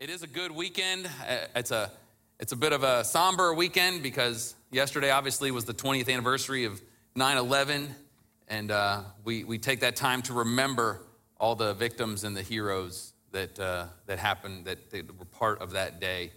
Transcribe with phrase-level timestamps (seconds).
[0.00, 1.06] It is a good weekend.
[1.06, 1.90] Uh, It's a
[2.38, 6.80] it's a bit of a somber weekend because yesterday obviously was the 20th anniversary of
[7.16, 7.88] 9/11,
[8.46, 11.00] and uh, we we take that time to remember
[11.40, 15.72] all the victims and the heroes that uh, that happened that, that were part of
[15.72, 16.30] that day.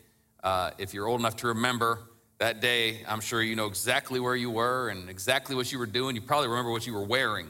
[0.44, 2.00] Uh, if you're old enough to remember
[2.40, 5.86] that day, I'm sure you know exactly where you were and exactly what you were
[5.86, 6.16] doing.
[6.16, 7.48] You probably remember what you were wearing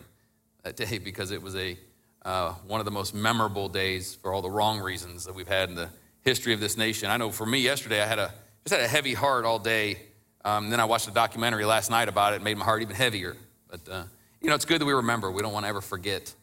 [0.63, 1.77] that day because it was a
[2.23, 5.69] uh, one of the most memorable days for all the wrong reasons that we've had
[5.69, 5.89] in the
[6.21, 7.09] history of this nation.
[7.09, 8.33] I know for me yesterday, I had a
[8.63, 9.97] just had a heavy heart all day.
[10.45, 12.37] Um, then I watched a documentary last night about it.
[12.37, 13.35] It made my heart even heavier.
[13.69, 14.03] But uh,
[14.41, 15.31] you know, it's good that we remember.
[15.31, 16.33] We don't want to ever forget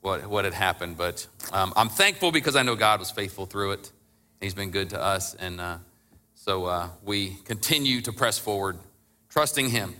[0.00, 0.96] what what had happened.
[0.96, 3.92] But um, I'm thankful because I know God was faithful through it.
[4.40, 5.76] He's been good to us, and uh,
[6.34, 8.78] so uh, we continue to press forward,
[9.28, 9.94] trusting Him.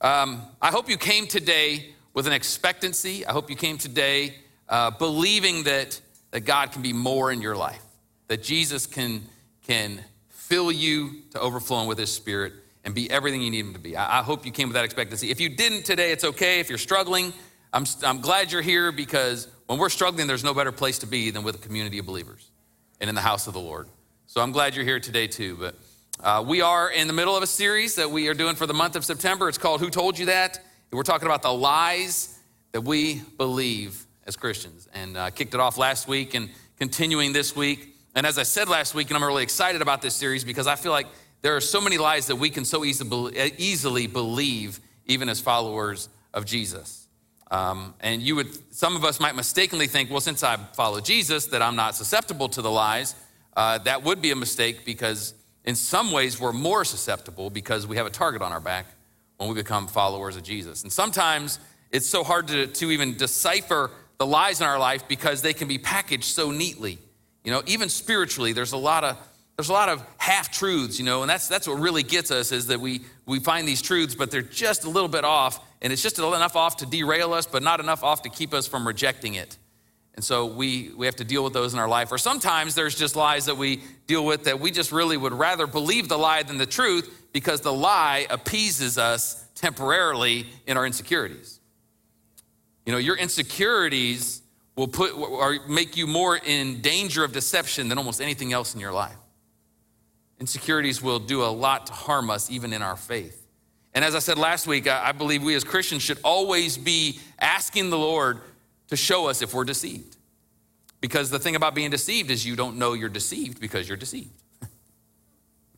[0.00, 3.26] Um, I hope you came today with an expectancy.
[3.26, 4.34] I hope you came today
[4.68, 7.82] uh, believing that, that God can be more in your life,
[8.28, 9.22] that Jesus can,
[9.66, 12.52] can fill you to overflowing with His Spirit
[12.84, 13.96] and be everything you need Him to be.
[13.96, 15.30] I, I hope you came with that expectancy.
[15.30, 16.60] If you didn't today, it's okay.
[16.60, 17.32] If you're struggling,
[17.72, 21.30] I'm, I'm glad you're here because when we're struggling, there's no better place to be
[21.30, 22.50] than with a community of believers
[23.00, 23.88] and in the house of the Lord.
[24.26, 25.56] So I'm glad you're here today too.
[25.56, 25.74] But
[26.22, 28.74] uh, we are in the middle of a series that we are doing for the
[28.74, 29.48] month of September.
[29.48, 30.60] It's called Who Told You That?
[30.90, 32.38] We're talking about the lies
[32.72, 34.88] that we believe as Christians.
[34.94, 37.94] And uh, kicked it off last week and continuing this week.
[38.18, 40.74] And as I said last week, and I'm really excited about this series because I
[40.74, 41.06] feel like
[41.40, 46.08] there are so many lies that we can so easily, easily believe, even as followers
[46.34, 47.06] of Jesus.
[47.52, 51.46] Um, and you would, some of us might mistakenly think, well, since I follow Jesus,
[51.46, 53.14] that I'm not susceptible to the lies.
[53.56, 55.32] Uh, that would be a mistake because
[55.64, 58.86] in some ways we're more susceptible because we have a target on our back
[59.36, 60.82] when we become followers of Jesus.
[60.82, 61.60] And sometimes
[61.92, 65.68] it's so hard to, to even decipher the lies in our life because they can
[65.68, 66.98] be packaged so neatly.
[67.48, 69.16] You know, even spiritually, there's a lot of
[69.56, 72.52] there's a lot of half truths, you know, and that's that's what really gets us
[72.52, 75.90] is that we we find these truths, but they're just a little bit off, and
[75.90, 78.86] it's just enough off to derail us, but not enough off to keep us from
[78.86, 79.56] rejecting it.
[80.14, 82.12] And so we we have to deal with those in our life.
[82.12, 85.66] Or sometimes there's just lies that we deal with that we just really would rather
[85.66, 91.60] believe the lie than the truth because the lie appeases us temporarily in our insecurities.
[92.84, 94.42] You know, your insecurities
[94.78, 98.80] will put or make you more in danger of deception than almost anything else in
[98.80, 99.16] your life.
[100.38, 103.44] Insecurities will do a lot to harm us, even in our faith.
[103.92, 107.90] And as I said last week, I believe we as Christians should always be asking
[107.90, 108.38] the Lord
[108.86, 110.16] to show us if we're deceived.
[111.00, 114.30] Because the thing about being deceived is you don't know you're deceived because you're deceived.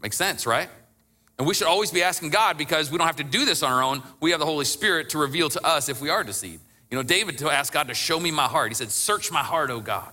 [0.02, 0.68] Makes sense, right?
[1.38, 3.72] And we should always be asking God because we don't have to do this on
[3.72, 4.02] our own.
[4.20, 6.60] We have the Holy Spirit to reveal to us if we are deceived.
[6.90, 8.70] You know, David to ask God to show me my heart.
[8.70, 10.12] He said, Search my heart, O God.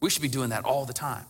[0.00, 1.24] We should be doing that all the time.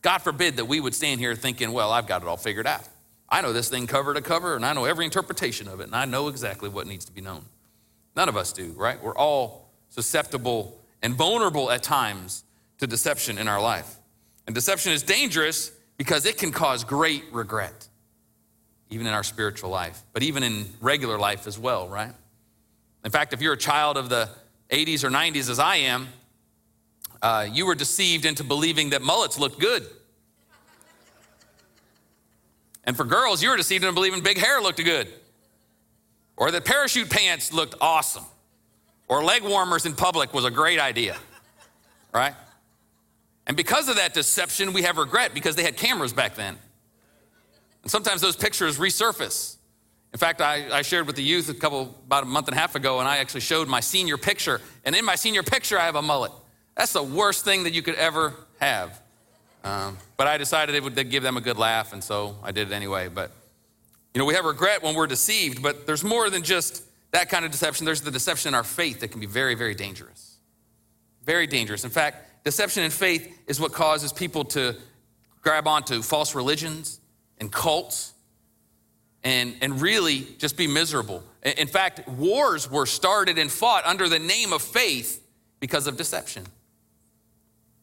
[0.00, 2.86] God forbid that we would stand here thinking, Well, I've got it all figured out.
[3.28, 5.94] I know this thing cover to cover, and I know every interpretation of it, and
[5.94, 7.44] I know exactly what needs to be known.
[8.16, 9.02] None of us do, right?
[9.02, 12.44] We're all susceptible and vulnerable at times
[12.78, 13.96] to deception in our life.
[14.46, 17.88] And deception is dangerous because it can cause great regret,
[18.88, 22.12] even in our spiritual life, but even in regular life as well, right?
[23.04, 24.28] In fact, if you're a child of the
[24.70, 26.08] 80s or 90s, as I am,
[27.22, 29.86] uh, you were deceived into believing that mullets looked good.
[32.84, 35.08] And for girls, you were deceived into believing big hair looked good,
[36.38, 38.24] or that parachute pants looked awesome,
[39.08, 41.16] or leg warmers in public was a great idea,
[42.14, 42.34] right?
[43.46, 46.56] And because of that deception, we have regret because they had cameras back then.
[47.82, 49.57] And sometimes those pictures resurface.
[50.12, 52.60] In fact, I, I, shared with the youth a couple, about a month and a
[52.60, 54.60] half ago, and I actually showed my senior picture.
[54.84, 56.32] And in my senior picture, I have a mullet.
[56.76, 59.00] That's the worst thing that you could ever have.
[59.64, 62.70] Um, but I decided it would give them a good laugh, and so I did
[62.70, 63.08] it anyway.
[63.08, 63.32] But,
[64.14, 67.44] you know, we have regret when we're deceived, but there's more than just that kind
[67.44, 67.84] of deception.
[67.84, 70.38] There's the deception in our faith that can be very, very dangerous.
[71.24, 71.84] Very dangerous.
[71.84, 74.74] In fact, deception in faith is what causes people to
[75.42, 77.00] grab onto false religions
[77.38, 78.14] and cults
[79.24, 81.22] and, and really just be miserable.
[81.42, 85.22] In fact, wars were started and fought under the name of faith
[85.60, 86.44] because of deception.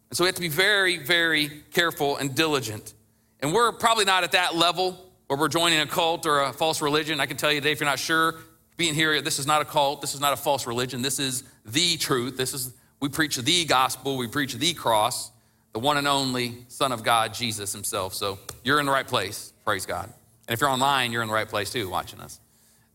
[0.09, 2.93] And so we have to be very, very careful and diligent.
[3.41, 6.81] And we're probably not at that level where we're joining a cult or a false
[6.81, 7.19] religion.
[7.19, 8.35] I can tell you today, if you're not sure,
[8.77, 11.43] being here, this is not a cult, this is not a false religion, this is
[11.65, 12.37] the truth.
[12.37, 15.31] This is, we preach the gospel, we preach the cross,
[15.73, 18.13] the one and only Son of God, Jesus Himself.
[18.13, 19.53] So you're in the right place.
[19.63, 20.11] Praise God.
[20.47, 22.39] And if you're online, you're in the right place too, watching us.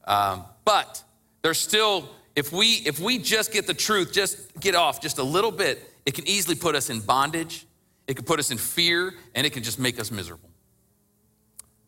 [0.07, 1.03] Um, but
[1.43, 5.23] there's still, if we if we just get the truth, just get off just a
[5.23, 7.67] little bit, it can easily put us in bondage.
[8.07, 10.51] it can put us in fear, and it can just make us miserable.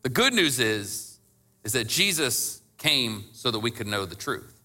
[0.03, 1.19] The good news is,
[1.65, 4.61] is that Jesus came so that we could know the truth.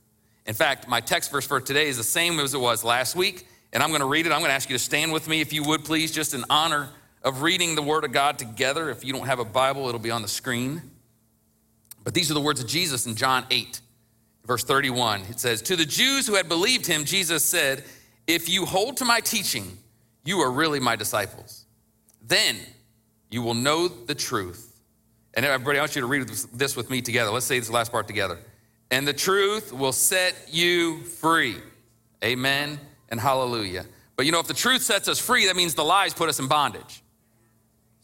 [0.47, 3.47] In fact, my text verse for today is the same as it was last week,
[3.73, 4.33] and I'm going to read it.
[4.33, 6.45] I'm going to ask you to stand with me if you would, please, just in
[6.49, 6.91] honor
[7.23, 8.91] of reading the Word of God together.
[8.91, 10.83] If you don't have a Bible, it'll be on the screen.
[12.05, 13.81] But these are the words of Jesus in John 8,
[14.47, 15.23] verse 31.
[15.31, 17.85] It says, To the Jews who had believed him, Jesus said,
[18.27, 19.77] If you hold to my teaching,
[20.25, 21.65] you are really my disciples.
[22.23, 22.57] Then
[23.31, 24.81] you will know the truth.
[25.35, 27.31] And everybody, I want you to read this with me together.
[27.31, 28.39] Let's say this last part together.
[28.91, 31.57] And the truth will set you free.
[32.25, 32.81] Amen
[33.11, 33.85] and hallelujah.
[34.17, 36.39] But you know, if the truth sets us free, that means the lies put us
[36.41, 37.03] in bondage.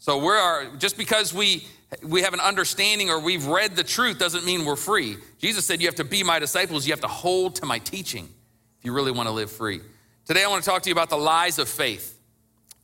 [0.05, 1.65] So we're just because we
[2.03, 5.17] we have an understanding or we've read the truth doesn't mean we're free.
[5.39, 8.29] Jesus said, You have to be my disciples, you have to hold to my teaching
[8.77, 9.81] if you really want to live free.
[10.25, 12.19] Today, I want to talk to you about the lies of faith.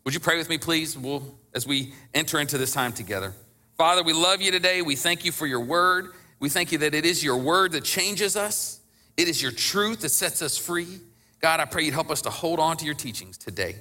[0.03, 3.35] Would you pray with me, please, we'll, as we enter into this time together?
[3.77, 4.81] Father, we love you today.
[4.81, 6.13] We thank you for your word.
[6.39, 8.79] We thank you that it is your word that changes us,
[9.15, 11.01] it is your truth that sets us free.
[11.39, 13.75] God, I pray you'd help us to hold on to your teachings today.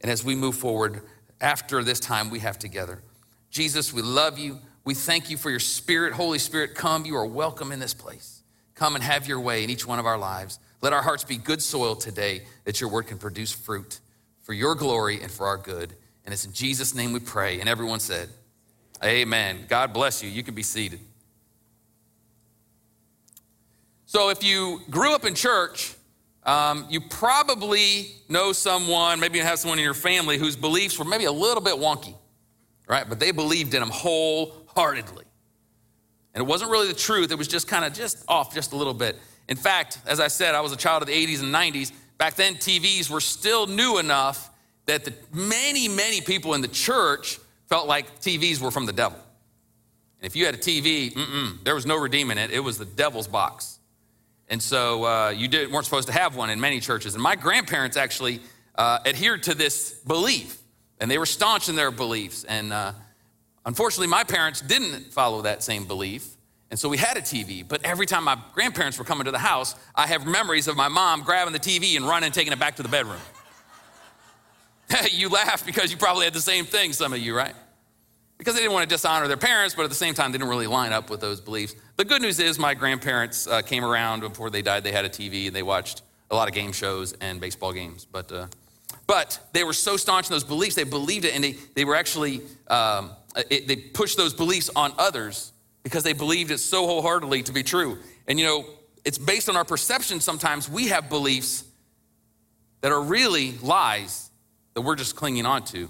[0.00, 1.02] And as we move forward
[1.40, 3.02] after this time we have together,
[3.50, 4.58] Jesus, we love you.
[4.84, 6.12] We thank you for your spirit.
[6.12, 7.04] Holy Spirit, come.
[7.04, 8.42] You are welcome in this place.
[8.74, 10.58] Come and have your way in each one of our lives.
[10.82, 14.00] Let our hearts be good soil today that your word can produce fruit
[14.42, 15.94] for your glory and for our good.
[16.24, 17.60] And it's in Jesus' name we pray.
[17.60, 18.28] And everyone said,
[19.04, 19.64] Amen.
[19.68, 20.30] God bless you.
[20.30, 21.00] You can be seated.
[24.06, 25.95] So, if you grew up in church,
[26.46, 31.04] um, you probably know someone, maybe you have someone in your family whose beliefs were
[31.04, 32.14] maybe a little bit wonky,
[32.88, 33.06] right?
[33.06, 35.24] But they believed in them wholeheartedly.
[36.34, 38.76] And it wasn't really the truth, it was just kind of just off just a
[38.76, 39.18] little bit.
[39.48, 41.92] In fact, as I said, I was a child of the 80s and 90s.
[42.18, 44.50] Back then, TVs were still new enough
[44.86, 47.38] that the, many, many people in the church
[47.68, 49.18] felt like TVs were from the devil.
[50.20, 51.12] And if you had a TV,
[51.64, 52.50] there was no redeeming it.
[52.50, 53.75] It was the devil's box.
[54.48, 57.14] And so uh, you did, weren't supposed to have one in many churches.
[57.14, 58.40] And my grandparents actually
[58.76, 60.58] uh, adhered to this belief,
[61.00, 62.44] and they were staunch in their beliefs.
[62.44, 62.92] And uh,
[63.64, 66.36] unfortunately, my parents didn't follow that same belief.
[66.70, 69.38] And so we had a TV, but every time my grandparents were coming to the
[69.38, 72.58] house, I have memories of my mom grabbing the TV and running and taking it
[72.58, 73.20] back to the bedroom.
[75.12, 77.54] you laugh because you probably had the same thing, some of you, right?
[78.38, 80.50] Because they didn't want to dishonor their parents, but at the same time, they didn't
[80.50, 81.74] really line up with those beliefs.
[81.96, 84.84] The good news is, my grandparents uh, came around before they died.
[84.84, 88.04] They had a TV and they watched a lot of game shows and baseball games.
[88.04, 88.46] But, uh,
[89.06, 91.94] but they were so staunch in those beliefs, they believed it, and they, they were
[91.94, 93.10] actually, um,
[93.50, 95.52] it, they pushed those beliefs on others
[95.82, 97.98] because they believed it so wholeheartedly to be true.
[98.26, 98.66] And you know,
[99.04, 100.68] it's based on our perception sometimes.
[100.68, 101.64] We have beliefs
[102.80, 104.30] that are really lies
[104.74, 105.88] that we're just clinging on to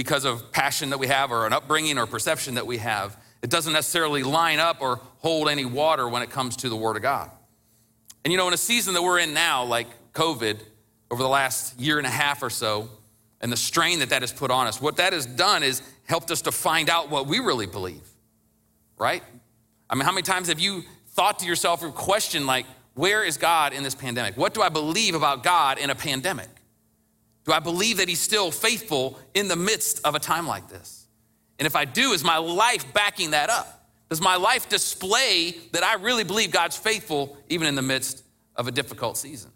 [0.00, 3.18] because of passion that we have or an upbringing or perception that we have.
[3.42, 6.96] It doesn't necessarily line up or hold any water when it comes to the Word
[6.96, 7.30] of God.
[8.24, 10.58] And you know, in a season that we're in now, like COVID,
[11.10, 12.88] over the last year and a half or so,
[13.42, 16.30] and the strain that that has put on us, what that has done is helped
[16.30, 18.08] us to find out what we really believe,
[18.96, 19.22] right?
[19.90, 22.64] I mean, how many times have you thought to yourself or questioned, like,
[22.94, 24.38] where is God in this pandemic?
[24.38, 26.48] What do I believe about God in a pandemic?
[27.44, 31.06] Do I believe that He's still faithful in the midst of a time like this?
[31.58, 33.88] And if I do, is my life backing that up?
[34.08, 38.24] Does my life display that I really believe God's faithful even in the midst
[38.56, 39.50] of a difficult season?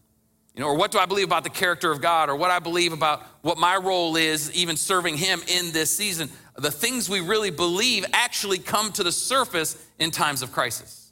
[0.55, 2.61] You know, or what do I believe about the character of God, or what I
[2.61, 6.31] believe about what my role is, even serving Him in this season?
[6.57, 11.11] The things we really believe actually come to the surface in times of crisis.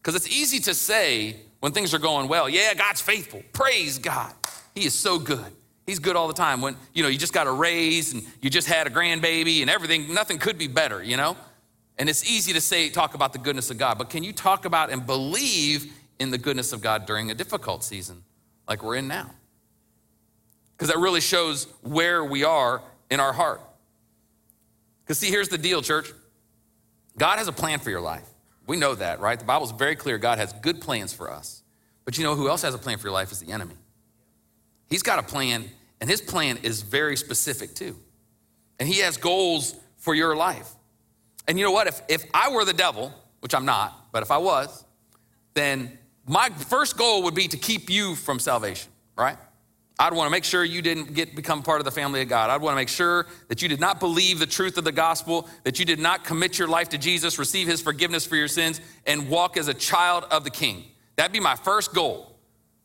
[0.00, 4.32] Because it's easy to say when things are going well, yeah, God's faithful, praise God.
[4.74, 5.52] He is so good.
[5.86, 6.60] He's good all the time.
[6.60, 9.70] When, you know, you just got a raise and you just had a grandbaby and
[9.70, 11.36] everything, nothing could be better, you know?
[11.98, 14.64] And it's easy to say, talk about the goodness of God, but can you talk
[14.64, 18.22] about and believe in the goodness of God during a difficult season
[18.68, 19.30] like we're in now?
[20.76, 23.60] Because that really shows where we are in our heart.
[25.04, 26.12] Because, see, here's the deal, church
[27.18, 28.26] God has a plan for your life.
[28.66, 29.38] We know that, right?
[29.38, 31.62] The Bible's very clear God has good plans for us.
[32.04, 33.74] But you know who else has a plan for your life is the enemy.
[34.90, 35.64] He's got a plan,
[36.00, 37.96] and his plan is very specific too.
[38.78, 40.68] And he has goals for your life.
[41.48, 41.86] And you know what?
[41.86, 44.84] If, if I were the devil, which I'm not, but if I was,
[45.54, 49.36] then my first goal would be to keep you from salvation, right?
[49.98, 52.48] I'd want to make sure you didn't get become part of the family of God.
[52.48, 55.46] I'd want to make sure that you did not believe the truth of the gospel,
[55.64, 58.80] that you did not commit your life to Jesus, receive his forgiveness for your sins,
[59.06, 60.84] and walk as a child of the king.
[61.16, 62.34] That'd be my first goal.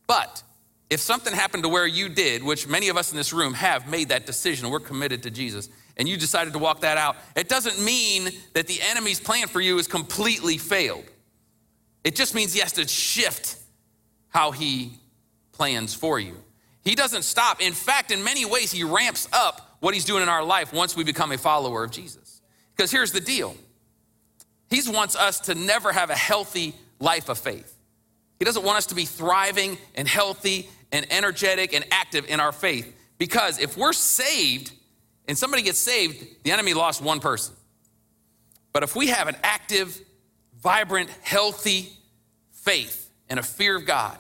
[0.07, 0.43] But
[0.89, 3.89] if something happened to where you did, which many of us in this room have
[3.89, 7.49] made that decision, we're committed to Jesus, and you decided to walk that out, it
[7.49, 11.05] doesn't mean that the enemy's plan for you is completely failed.
[12.03, 13.57] It just means he has to shift
[14.29, 14.99] how he
[15.51, 16.35] plans for you.
[16.83, 17.61] He doesn't stop.
[17.61, 20.95] In fact, in many ways, he ramps up what he's doing in our life once
[20.95, 22.41] we become a follower of Jesus.
[22.75, 23.55] Because here's the deal
[24.69, 27.75] He wants us to never have a healthy life of faith.
[28.37, 32.51] He doesn't want us to be thriving and healthy and energetic and active in our
[32.51, 32.93] faith.
[33.17, 34.71] Because if we're saved
[35.27, 37.55] and somebody gets saved, the enemy lost one person.
[38.73, 39.99] But if we have an active,
[40.61, 41.89] vibrant, healthy
[42.51, 44.17] faith and a fear of God,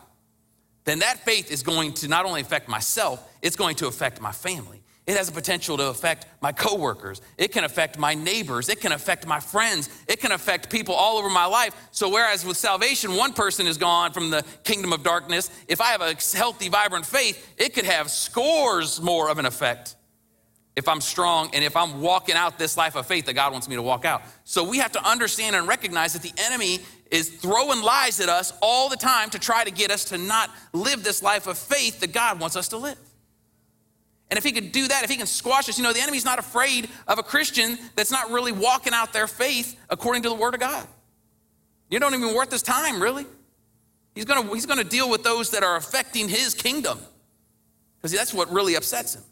[0.85, 4.31] then that faith is going to not only affect myself, it's going to affect my
[4.31, 4.81] family.
[5.07, 7.21] It has a potential to affect my coworkers.
[7.37, 8.69] It can affect my neighbors.
[8.69, 9.87] It can affect my friends.
[10.07, 11.75] It can affect people all over my life.
[11.91, 15.89] So, whereas with salvation, one person is gone from the kingdom of darkness, if I
[15.89, 19.95] have a healthy, vibrant faith, it could have scores more of an effect
[20.75, 23.69] if I'm strong and if I'm walking out this life of faith that God wants
[23.69, 24.23] me to walk out.
[24.43, 26.79] So, we have to understand and recognize that the enemy
[27.11, 30.49] is throwing lies at us all the time to try to get us to not
[30.73, 32.97] live this life of faith that God wants us to live.
[34.29, 36.25] And if he could do that, if he can squash us, you know, the enemy's
[36.25, 40.35] not afraid of a Christian that's not really walking out their faith according to the
[40.35, 40.87] word of God.
[41.89, 43.25] You don't even worth his time, really.
[44.15, 46.99] He's gonna, he's gonna deal with those that are affecting his kingdom
[47.97, 49.23] because that's what really upsets him.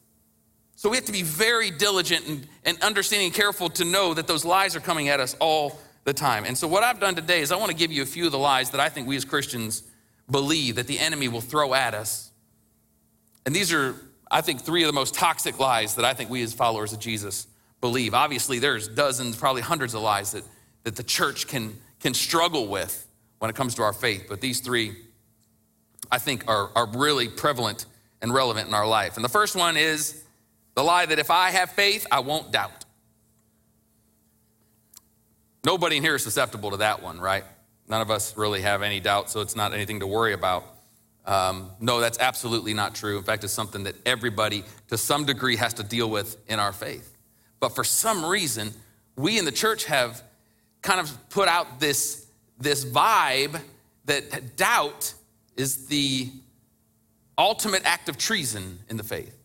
[0.75, 4.27] So we have to be very diligent and, and understanding and careful to know that
[4.27, 6.43] those lies are coming at us all the time.
[6.45, 8.31] And so what I've done today is I want to give you a few of
[8.31, 9.83] the lies that I think we as Christians
[10.29, 12.31] believe that the enemy will throw at us.
[13.45, 13.95] And these are
[14.33, 16.99] I think, three of the most toxic lies that I think we as followers of
[16.99, 17.45] Jesus
[17.81, 18.15] believe.
[18.15, 20.43] Obviously, there's dozens, probably hundreds of lies that,
[20.85, 24.25] that the church can, can struggle with when it comes to our faith.
[24.27, 24.95] But these three,
[26.11, 27.85] I think, are, are really prevalent
[28.23, 29.17] and relevant in our life.
[29.17, 30.23] And the first one is
[30.73, 32.85] the lie that if I have faith, I won't doubt.
[35.63, 37.43] Nobody in here is susceptible to that one, right?
[37.87, 40.72] None of us really have any doubt, so it's not anything to worry about.
[41.25, 43.17] Um, no, that's absolutely not true.
[43.17, 46.73] In fact, it's something that everybody to some degree has to deal with in our
[46.73, 47.15] faith.
[47.59, 48.73] But for some reason,
[49.15, 50.21] we in the church have
[50.81, 52.27] kind of put out this,
[52.59, 53.61] this vibe
[54.05, 55.13] that doubt
[55.55, 56.29] is the
[57.37, 59.37] ultimate act of treason in the faith.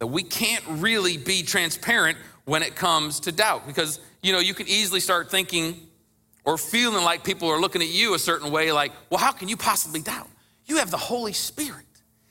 [0.00, 4.54] That we can't really be transparent when it comes to doubt because, you know, you
[4.54, 5.80] can easily start thinking
[6.44, 9.48] or feeling like people are looking at you a certain way, like, well, how can
[9.48, 10.28] you possibly doubt?
[10.66, 11.84] You have the Holy Spirit.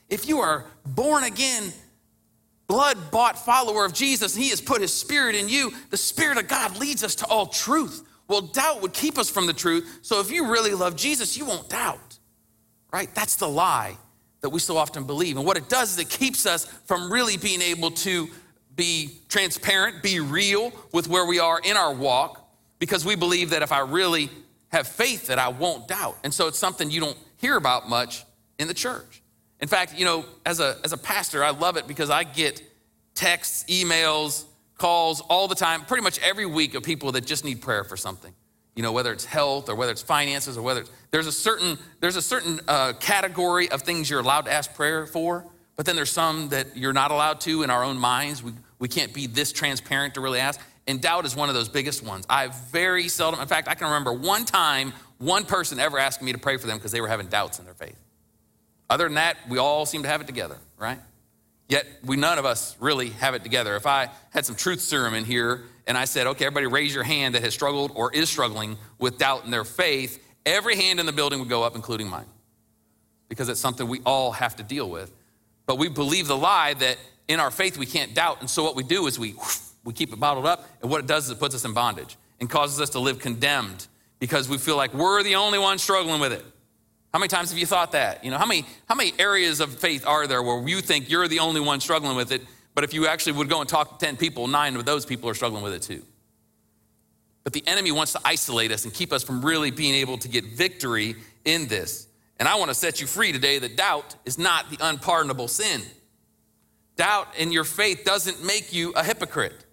[0.09, 1.71] If you are born again,
[2.67, 6.37] blood bought follower of Jesus, and He has put His Spirit in you, the Spirit
[6.37, 8.07] of God leads us to all truth.
[8.27, 9.99] Well, doubt would keep us from the truth.
[10.01, 12.19] So if you really love Jesus, you won't doubt,
[12.91, 13.13] right?
[13.15, 13.97] That's the lie
[14.41, 15.37] that we so often believe.
[15.37, 18.27] And what it does is it keeps us from really being able to
[18.75, 23.61] be transparent, be real with where we are in our walk, because we believe that
[23.61, 24.29] if I really
[24.69, 26.17] have faith, that I won't doubt.
[26.23, 28.23] And so it's something you don't hear about much
[28.59, 29.21] in the church.
[29.59, 32.61] In fact, you know, as a, as a pastor, I love it because I get
[33.13, 34.45] texts, emails,
[34.77, 37.97] calls all the time, pretty much every week of people that just need prayer for
[37.97, 38.33] something.
[38.75, 41.77] You know, whether it's health or whether it's finances or whether it's, there's a certain,
[42.01, 45.45] there's a certain uh, category of things you're allowed to ask prayer for,
[45.77, 48.43] but then there's some that you're not allowed to in our own minds.
[48.43, 50.59] We, we can't be this transparent to really ask.
[50.87, 52.25] And doubt is one of those biggest ones.
[52.29, 56.31] I very seldom, in fact, I can remember one time one person ever asked me
[56.33, 57.99] to pray for them because they were having doubts in their faith.
[58.89, 60.99] Other than that, we all seem to have it together, right?
[61.67, 63.75] Yet we none of us really have it together.
[63.75, 67.03] If I had some truth serum in here and I said, okay, everybody raise your
[67.03, 71.05] hand that has struggled or is struggling with doubt in their faith, every hand in
[71.05, 72.27] the building would go up, including mine,
[73.29, 75.11] because it's something we all have to deal with.
[75.65, 78.41] But we believe the lie that in our faith we can't doubt.
[78.41, 79.33] And so what we do is we,
[79.83, 80.69] we keep it bottled up.
[80.81, 83.17] And what it does is it puts us in bondage and causes us to live
[83.17, 83.87] condemned
[84.19, 86.45] because we feel like we're the only ones struggling with it.
[87.13, 88.25] How many times have you thought that?
[88.25, 91.27] You know, how many, how many areas of faith are there where you think you're
[91.27, 92.41] the only one struggling with it,
[92.73, 95.29] but if you actually would go and talk to 10 people, nine of those people
[95.29, 96.03] are struggling with it too?
[97.45, 100.27] But the enemy wants to isolate us and keep us from really being able to
[100.27, 102.07] get victory in this.
[102.37, 105.81] And I want to set you free today that doubt is not the unpardonable sin.
[106.97, 109.65] Doubt in your faith doesn't make you a hypocrite.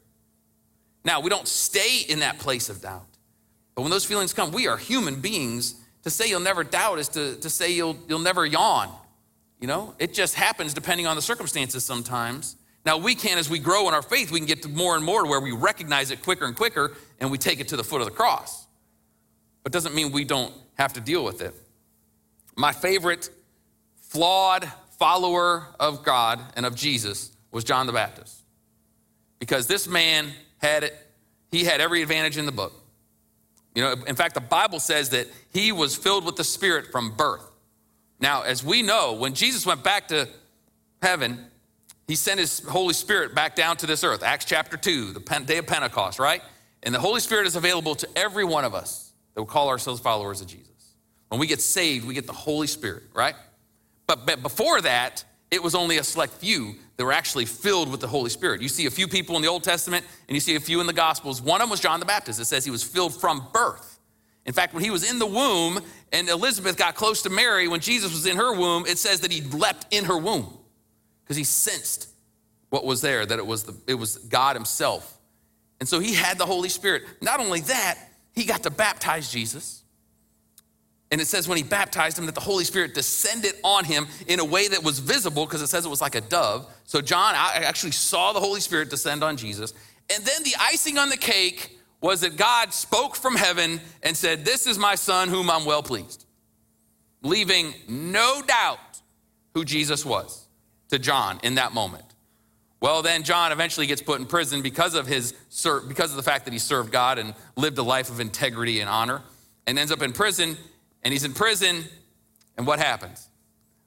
[1.05, 3.07] Now, we don't stay in that place of doubt.
[3.75, 5.77] But when those feelings come, we are human beings.
[6.03, 8.93] To say you'll never doubt is to, to say you'll, you'll never yawn.
[9.61, 12.57] You know, it just happens depending on the circumstances sometimes.
[12.85, 15.05] Now, we can, as we grow in our faith, we can get to more and
[15.05, 17.85] more to where we recognize it quicker and quicker and we take it to the
[17.85, 18.67] foot of the cross.
[19.63, 21.55] But doesn't mean we don't have to deal with it.
[22.57, 23.31] My favorite
[23.95, 28.43] flawed follower of God and of Jesus was John the Baptist.
[29.39, 30.97] Because this man had it,
[31.51, 32.73] he had every advantage in the book.
[33.75, 37.13] You know, in fact, the Bible says that he was filled with the Spirit from
[37.13, 37.51] birth.
[38.21, 40.29] Now, as we know, when Jesus went back to
[41.01, 41.47] heaven,
[42.07, 44.23] he sent his Holy Spirit back down to this earth.
[44.23, 46.43] Acts chapter 2, the day of Pentecost, right?
[46.83, 50.01] And the Holy Spirit is available to every one of us that will call ourselves
[50.01, 50.69] followers of Jesus.
[51.29, 53.35] When we get saved, we get the Holy Spirit, right?
[54.07, 58.01] But, but before that, it was only a select few that were actually filled with
[58.01, 58.63] the Holy Spirit.
[58.63, 60.87] You see a few people in the Old Testament and you see a few in
[60.87, 61.43] the Gospels.
[61.43, 62.41] One of them was John the Baptist.
[62.41, 63.99] It says he was filled from birth.
[64.47, 65.79] In fact, when he was in the womb
[66.11, 69.31] and Elizabeth got close to Mary, when Jesus was in her womb, it says that
[69.31, 70.57] he leapt in her womb
[71.23, 72.09] because he sensed
[72.71, 75.19] what was there, that it was, the, it was God himself.
[75.81, 77.03] And so he had the Holy Spirit.
[77.21, 77.99] Not only that,
[78.35, 79.82] he got to baptize Jesus.
[81.13, 84.41] And it says when he baptized him that the Holy Spirit descended on him in
[84.41, 86.67] a way that was visible because it says it was like a dove.
[86.85, 89.75] So John actually saw the Holy Spirit descend on Jesus.
[90.13, 94.47] And then the icing on the cake was that God spoke from heaven and said,
[94.47, 96.25] This is my son whom I'm well pleased,
[97.23, 98.79] leaving no doubt
[99.53, 100.47] who Jesus was
[100.89, 102.07] to John in that moment.
[102.81, 105.33] Well, then John eventually gets put in prison because of his
[105.87, 108.89] because of the fact that he served God and lived a life of integrity and
[108.89, 109.21] honor,
[109.67, 110.57] and ends up in prison
[111.03, 111.85] and he's in prison,
[112.57, 113.29] and what happens?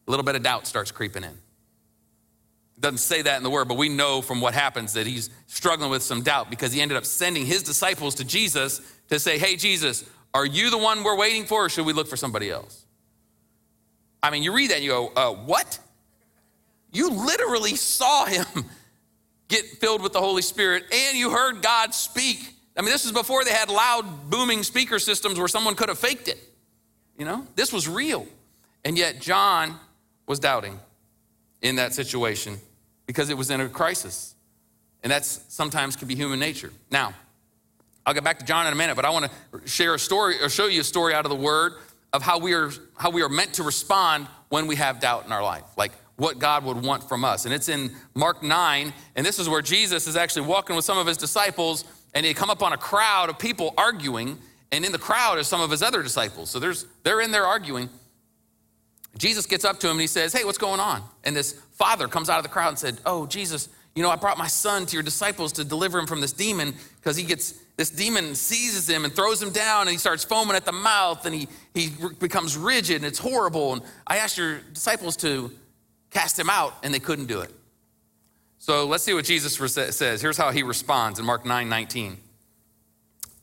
[0.08, 1.30] A little bit of doubt starts creeping in.
[1.30, 5.30] It doesn't say that in the word, but we know from what happens that he's
[5.48, 9.38] struggling with some doubt because he ended up sending his disciples to Jesus to say,
[9.38, 10.04] Hey, Jesus,
[10.34, 12.86] are you the one we're waiting for, or should we look for somebody else?
[14.22, 15.80] I mean, you read that and you go, uh, What?
[16.92, 18.46] You literally saw him
[19.48, 22.54] get filled with the Holy Spirit and you heard God speak.
[22.78, 26.00] I mean, this is before they had loud, booming speaker systems where someone could have
[26.00, 26.38] faked it.
[27.18, 28.28] You know, this was real.
[28.84, 29.76] And yet, John
[30.28, 30.80] was doubting
[31.62, 32.58] in that situation
[33.08, 34.36] because it was in a crisis.
[35.04, 36.72] And that's sometimes can be human nature.
[36.92, 37.14] Now,
[38.06, 40.42] I'll get back to John in a minute, but I want to share a story
[40.42, 41.74] or show you a story out of the word
[42.14, 45.32] of how we are how we are meant to respond when we have doubt in
[45.32, 45.64] our life.
[45.76, 47.46] Like what God would want from us.
[47.46, 50.98] And it's in Mark 9, and this is where Jesus is actually walking with some
[50.98, 54.38] of his disciples, and they come up on a crowd of people arguing,
[54.72, 56.50] and in the crowd are some of his other disciples.
[56.50, 57.90] So there's, they're in there arguing.
[59.18, 61.02] Jesus gets up to him and he says, Hey, what's going on?
[61.24, 64.18] And this father comes out of the crowd and said, Oh, Jesus, you know, I
[64.18, 67.54] brought my son to your disciples to deliver him from this demon because he gets,
[67.78, 71.26] this demon seizes him and throws him down and he starts foaming at the mouth
[71.26, 73.74] and he, he becomes rigid and it's horrible.
[73.74, 75.52] And I asked your disciples to
[76.10, 77.52] cast him out and they couldn't do it.
[78.58, 79.56] So let's see what Jesus
[79.96, 80.22] says.
[80.22, 82.18] Here's how he responds in Mark 9 19.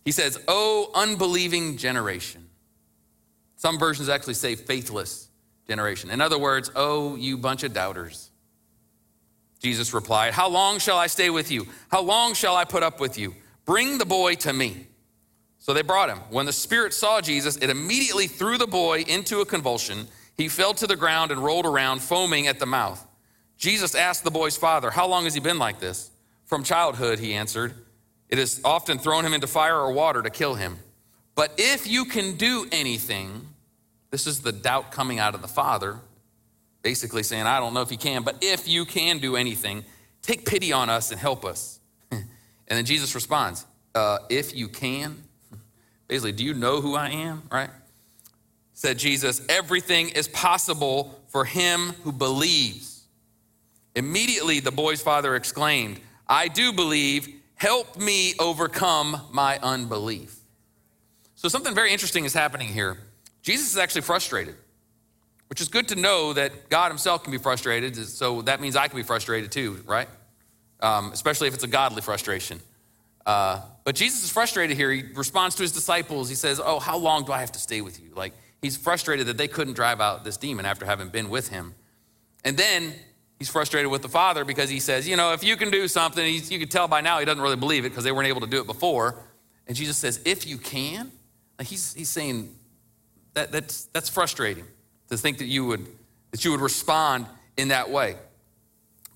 [0.04, 2.48] He says, Oh, unbelieving generation.
[3.56, 5.28] Some versions actually say faithless
[5.68, 6.10] generation.
[6.10, 8.30] In other words, oh, you bunch of doubters.
[9.60, 11.68] Jesus replied, How long shall I stay with you?
[11.90, 13.34] How long shall I put up with you?
[13.64, 14.88] Bring the boy to me.
[15.58, 16.18] So they brought him.
[16.30, 20.08] When the spirit saw Jesus, it immediately threw the boy into a convulsion.
[20.36, 23.06] He fell to the ground and rolled around, foaming at the mouth.
[23.56, 26.10] Jesus asked the boy's father, How long has he been like this?
[26.46, 27.74] From childhood, he answered.
[28.32, 30.78] It has often thrown him into fire or water to kill him.
[31.34, 33.46] But if you can do anything,
[34.10, 35.98] this is the doubt coming out of the father,
[36.80, 39.84] basically saying, I don't know if you can, but if you can do anything,
[40.22, 41.78] take pity on us and help us.
[42.10, 42.24] and
[42.68, 45.22] then Jesus responds, uh, If you can,
[46.08, 47.42] basically, do you know who I am?
[47.52, 47.68] Right?
[48.72, 53.04] Said Jesus, everything is possible for him who believes.
[53.94, 60.36] Immediately, the boy's father exclaimed, I do believe Help me overcome my unbelief.
[61.36, 62.98] So, something very interesting is happening here.
[63.40, 64.56] Jesus is actually frustrated,
[65.46, 67.94] which is good to know that God Himself can be frustrated.
[67.94, 70.08] So, that means I can be frustrated too, right?
[70.80, 72.58] Um, especially if it's a godly frustration.
[73.24, 74.90] Uh, but Jesus is frustrated here.
[74.90, 76.28] He responds to his disciples.
[76.28, 78.10] He says, Oh, how long do I have to stay with you?
[78.16, 81.76] Like, he's frustrated that they couldn't drive out this demon after having been with him.
[82.44, 82.92] And then
[83.42, 86.24] He's frustrated with the father because he says, You know, if you can do something,
[86.24, 88.46] you can tell by now he doesn't really believe it because they weren't able to
[88.46, 89.18] do it before.
[89.66, 91.10] And Jesus says, If you can,
[91.58, 92.54] like he's, he's saying
[93.34, 94.64] that, that's, that's frustrating
[95.08, 95.84] to think that you, would,
[96.30, 97.26] that you would respond
[97.56, 98.14] in that way.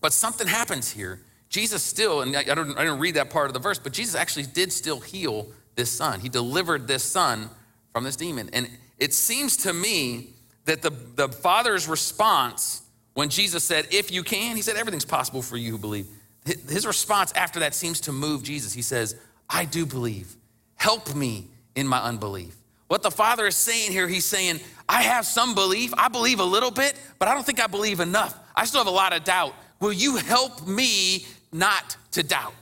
[0.01, 1.21] But something happens here.
[1.49, 4.17] Jesus still, and I don't, I don't read that part of the verse, but Jesus
[4.17, 6.19] actually did still heal this son.
[6.19, 7.49] He delivered this son
[7.93, 8.51] from this demon.
[8.53, 10.31] And it seems to me
[10.65, 12.83] that the, the father's response
[13.17, 16.07] when Jesus said, If you can, he said, Everything's possible for you who believe.
[16.45, 18.75] His response after that seems to move Jesus.
[18.75, 19.17] He says,
[19.49, 20.37] I do believe.
[20.75, 22.55] Help me in my unbelief.
[22.89, 25.95] What the Father is saying here, he's saying, I have some belief.
[25.97, 28.39] I believe a little bit, but I don't think I believe enough.
[28.55, 29.55] I still have a lot of doubt.
[29.81, 32.53] Will you help me not to doubt?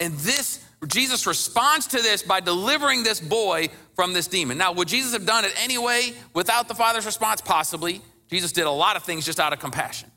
[0.00, 4.58] And this, Jesus responds to this by delivering this boy from this demon.
[4.58, 7.40] Now, would Jesus have done it anyway without the Father's response?
[7.40, 8.02] Possibly.
[8.32, 10.10] Jesus did a lot of things just out of compassion.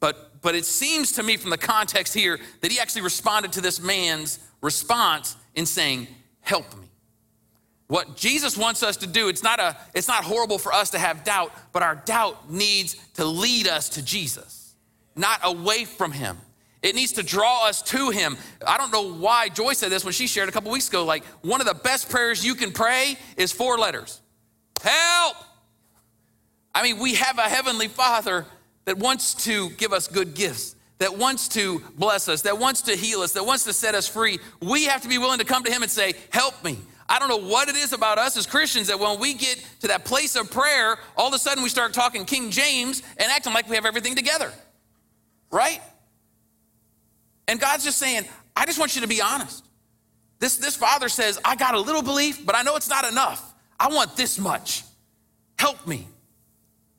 [0.00, 3.60] But, but it seems to me from the context here that he actually responded to
[3.60, 6.08] this man's response in saying,
[6.40, 6.88] Help me.
[7.88, 10.98] What Jesus wants us to do, it's not, a, it's not horrible for us to
[10.98, 14.74] have doubt, but our doubt needs to lead us to Jesus,
[15.14, 16.38] not away from him.
[16.82, 18.38] It needs to draw us to him.
[18.66, 21.04] I don't know why Joy said this when she shared a couple weeks ago.
[21.04, 24.22] Like, one of the best prayers you can pray is four letters
[24.82, 25.36] Help!
[26.74, 28.46] I mean, we have a heavenly Father
[28.84, 32.96] that wants to give us good gifts, that wants to bless us, that wants to
[32.96, 34.38] heal us, that wants to set us free.
[34.60, 36.78] We have to be willing to come to Him and say, Help me.
[37.08, 39.88] I don't know what it is about us as Christians that when we get to
[39.88, 43.52] that place of prayer, all of a sudden we start talking King James and acting
[43.52, 44.50] like we have everything together,
[45.50, 45.80] right?
[47.46, 48.24] And God's just saying,
[48.56, 49.64] I just want you to be honest.
[50.38, 53.54] This, this father says, I got a little belief, but I know it's not enough.
[53.78, 54.82] I want this much.
[55.58, 56.08] Help me.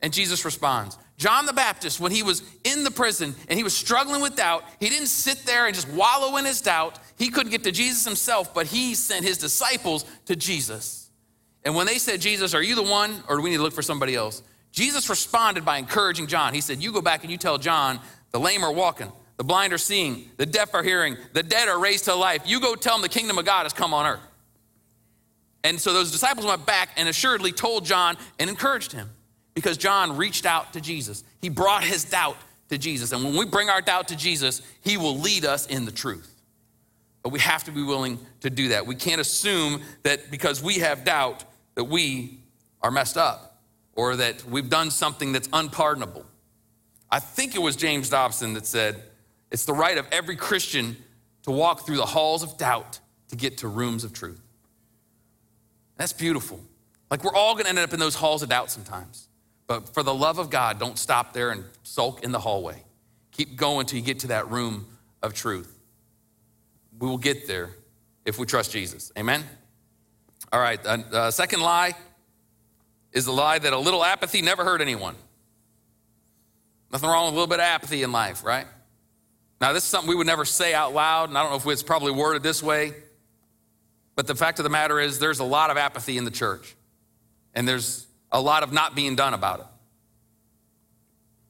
[0.05, 3.75] And Jesus responds, John the Baptist, when he was in the prison and he was
[3.75, 6.99] struggling with doubt, he didn't sit there and just wallow in his doubt.
[7.17, 11.09] He couldn't get to Jesus himself, but he sent his disciples to Jesus.
[11.63, 13.73] And when they said, Jesus, are you the one, or do we need to look
[13.73, 14.43] for somebody else?
[14.71, 16.53] Jesus responded by encouraging John.
[16.53, 19.73] He said, You go back and you tell John, the lame are walking, the blind
[19.73, 22.43] are seeing, the deaf are hearing, the dead are raised to life.
[22.45, 24.27] You go tell them the kingdom of God has come on earth.
[25.63, 29.09] And so those disciples went back and assuredly told John and encouraged him
[29.55, 31.23] because John reached out to Jesus.
[31.41, 32.37] He brought his doubt
[32.69, 33.11] to Jesus.
[33.11, 36.31] And when we bring our doubt to Jesus, he will lead us in the truth.
[37.23, 38.85] But we have to be willing to do that.
[38.85, 42.39] We can't assume that because we have doubt that we
[42.83, 43.61] are messed up
[43.95, 46.25] or that we've done something that's unpardonable.
[47.09, 49.01] I think it was James Dobson that said,
[49.49, 50.97] it's the right of every Christian
[51.43, 54.41] to walk through the halls of doubt to get to rooms of truth.
[55.97, 56.59] That's beautiful.
[57.09, 59.24] Like we're all gonna end up in those halls of doubt sometimes.
[59.67, 62.83] But for the love of God, don't stop there and sulk in the hallway.
[63.31, 64.85] Keep going till you get to that room
[65.23, 65.77] of truth.
[66.99, 67.71] We will get there
[68.25, 69.11] if we trust Jesus.
[69.17, 69.43] Amen?
[70.53, 71.93] All right, uh, second lie
[73.11, 75.15] is the lie that a little apathy never hurt anyone.
[76.91, 78.67] Nothing wrong with a little bit of apathy in life, right?
[79.59, 81.65] Now, this is something we would never say out loud, and I don't know if
[81.67, 82.93] it's probably worded this way,
[84.15, 86.75] but the fact of the matter is there's a lot of apathy in the church,
[87.53, 89.65] and there's a lot of not being done about it.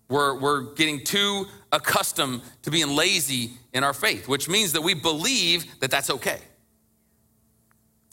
[0.07, 4.93] We're, we're getting too accustomed to being lazy in our faith, which means that we
[4.93, 6.39] believe that that's okay.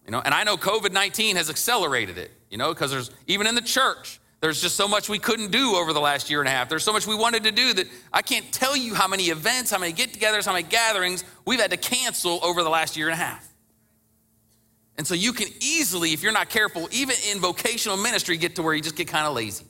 [0.06, 3.46] You know, and I know COVID 19 has accelerated it, you know, because there's even
[3.46, 6.48] in the church, there's just so much we couldn't do over the last year and
[6.48, 6.68] a half.
[6.68, 9.70] There's so much we wanted to do that I can't tell you how many events,
[9.70, 13.08] how many get togethers, how many gatherings we've had to cancel over the last year
[13.08, 13.51] and a half.
[15.02, 18.62] And so you can easily, if you're not careful, even in vocational ministry, get to
[18.62, 19.64] where you just get kind of lazy.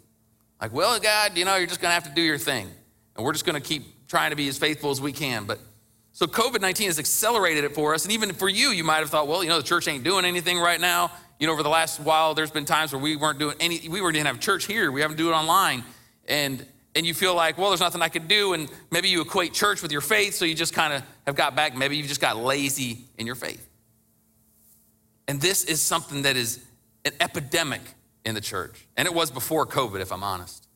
[0.60, 2.68] Like, well, God, you know, you're just going to have to do your thing.
[3.16, 5.46] And we're just going to keep trying to be as faithful as we can.
[5.46, 5.58] But
[6.12, 8.04] so COVID 19 has accelerated it for us.
[8.04, 10.26] And even for you, you might have thought, well, you know, the church ain't doing
[10.26, 11.10] anything right now.
[11.38, 14.00] You know, over the last while, there's been times where we weren't doing any, we
[14.00, 14.92] didn't even have church here.
[14.92, 15.82] We haven't do it online.
[16.28, 19.54] And and you feel like, well, there's nothing I could do, and maybe you equate
[19.54, 21.74] church with your faith, so you just kind of have got back.
[21.74, 23.66] Maybe you've just got lazy in your faith.
[25.28, 26.64] And this is something that is
[27.04, 27.82] an epidemic
[28.24, 28.86] in the church.
[28.96, 30.68] And it was before COVID, if I'm honest.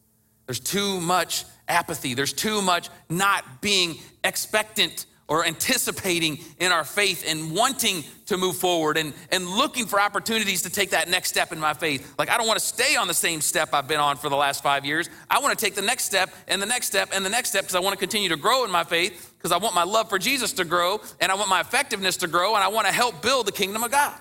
[0.47, 7.25] There's too much apathy, there's too much not being expectant or anticipating in our faith
[7.27, 11.51] and wanting to move forward and, and looking for opportunities to take that next step
[11.51, 12.15] in my faith.
[12.17, 14.37] Like, I don't want to stay on the same step I've been on for the
[14.37, 15.11] last five years.
[15.29, 17.63] I want to take the next step and the next step and the next step
[17.63, 20.09] because I want to continue to grow in my faith because I want my love
[20.09, 22.93] for Jesus to grow and I want my effectiveness to grow and I want to
[22.93, 24.15] help build the kingdom of God.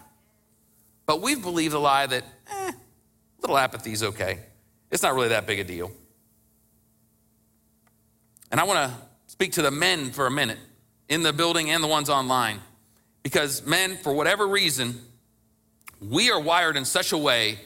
[1.06, 2.72] But we've believed the lie that, eh,
[3.42, 4.40] little apathy is okay.
[4.92, 5.92] It's not really that big a deal.
[8.52, 10.60] And I want to speak to the men for a minute
[11.10, 12.62] in the building and the ones online.
[13.24, 15.00] Because men, for whatever reason,
[16.00, 17.60] we are wired in such a way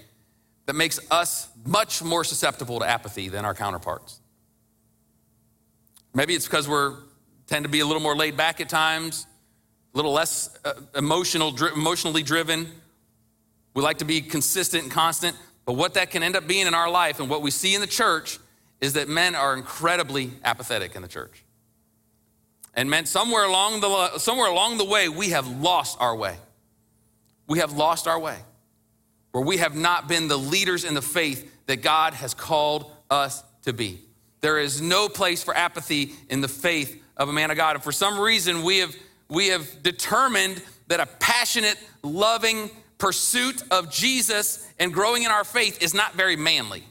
[0.66, 4.20] that makes us much more susceptible to apathy than our counterparts.
[6.14, 6.96] Maybe it's because we're
[7.50, 9.26] tend to be a little more laid back at times,
[9.94, 12.72] a little less uh, emotional, emotionally driven.
[13.80, 16.74] We like to be consistent and constant, but what that can end up being in
[16.74, 18.38] our life and what we see in the church
[18.82, 21.46] is that men are incredibly apathetic in the church.
[22.74, 26.36] And men, somewhere along the, somewhere along the way, we have lost our way.
[27.48, 28.40] We have lost our way,
[29.32, 33.46] where we have not been the leaders in the faith that God has called us
[33.62, 34.02] to be.
[34.42, 37.78] There is no place for apathy in the faith of a man of God.
[37.78, 38.94] And for some reason, we have,
[39.30, 45.82] we have determined that a passionate, loving pursuit of Jesus and growing in our faith
[45.82, 46.84] is not very manly.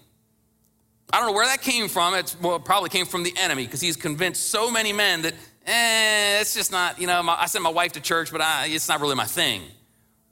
[1.13, 2.15] I don't know where that came from.
[2.15, 5.35] It's, well, it probably came from the enemy because he's convinced so many men that,
[5.67, 8.67] eh, it's just not, you know, my, I send my wife to church, but I,
[8.67, 9.63] it's not really my thing,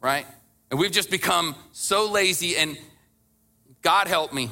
[0.00, 0.26] right?
[0.70, 2.76] And we've just become so lazy, and
[3.82, 4.50] God help me,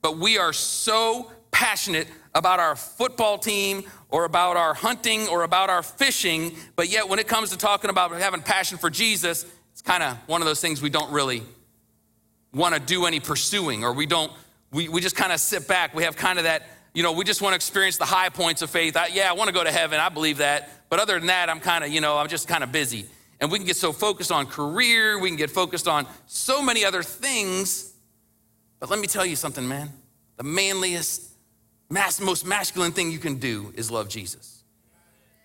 [0.00, 5.70] but we are so passionate about our football team or about our hunting or about
[5.70, 9.44] our fishing, but yet when it comes to talking about having passion for Jesus,
[9.86, 11.42] kind of one of those things we don't really
[12.52, 14.32] want to do any pursuing, or we don't,
[14.72, 15.94] we, we just kind of sit back.
[15.94, 18.62] We have kind of that, you know, we just want to experience the high points
[18.62, 18.96] of faith.
[18.96, 20.00] I, yeah, I want to go to heaven.
[20.00, 20.70] I believe that.
[20.88, 23.06] But other than that, I'm kind of, you know, I'm just kind of busy.
[23.40, 26.84] And we can get so focused on career, we can get focused on so many
[26.84, 27.92] other things.
[28.80, 29.90] But let me tell you something, man.
[30.36, 31.30] The manliest,
[31.90, 34.64] mass, most masculine thing you can do is love Jesus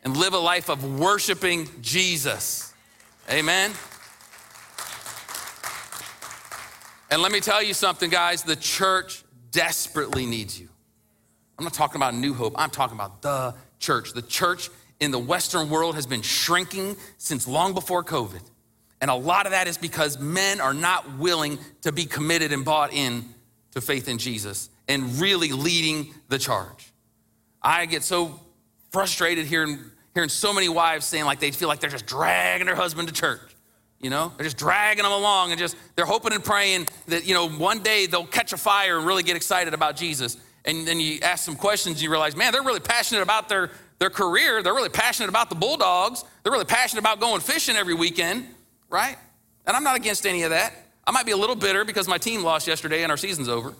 [0.03, 2.73] and live a life of worshiping Jesus.
[3.29, 3.71] Amen.
[7.11, 10.69] And let me tell you something, guys the church desperately needs you.
[11.59, 14.13] I'm not talking about New Hope, I'm talking about the church.
[14.13, 14.69] The church
[15.01, 18.41] in the Western world has been shrinking since long before COVID.
[19.01, 22.63] And a lot of that is because men are not willing to be committed and
[22.63, 23.25] bought in
[23.71, 26.91] to faith in Jesus and really leading the charge.
[27.61, 28.39] I get so
[28.91, 29.79] frustrated hearing,
[30.13, 33.13] hearing so many wives saying like they feel like they're just dragging their husband to
[33.13, 33.41] church.
[34.01, 37.35] You know, they're just dragging them along and just they're hoping and praying that, you
[37.35, 40.37] know, one day they'll catch a fire and really get excited about Jesus.
[40.65, 43.71] And then you ask some questions, and you realize, man, they're really passionate about their,
[43.99, 44.61] their career.
[44.61, 46.23] They're really passionate about the Bulldogs.
[46.43, 48.47] They're really passionate about going fishing every weekend,
[48.89, 49.17] right?
[49.65, 50.73] And I'm not against any of that.
[51.05, 53.73] I might be a little bitter because my team lost yesterday and our season's over.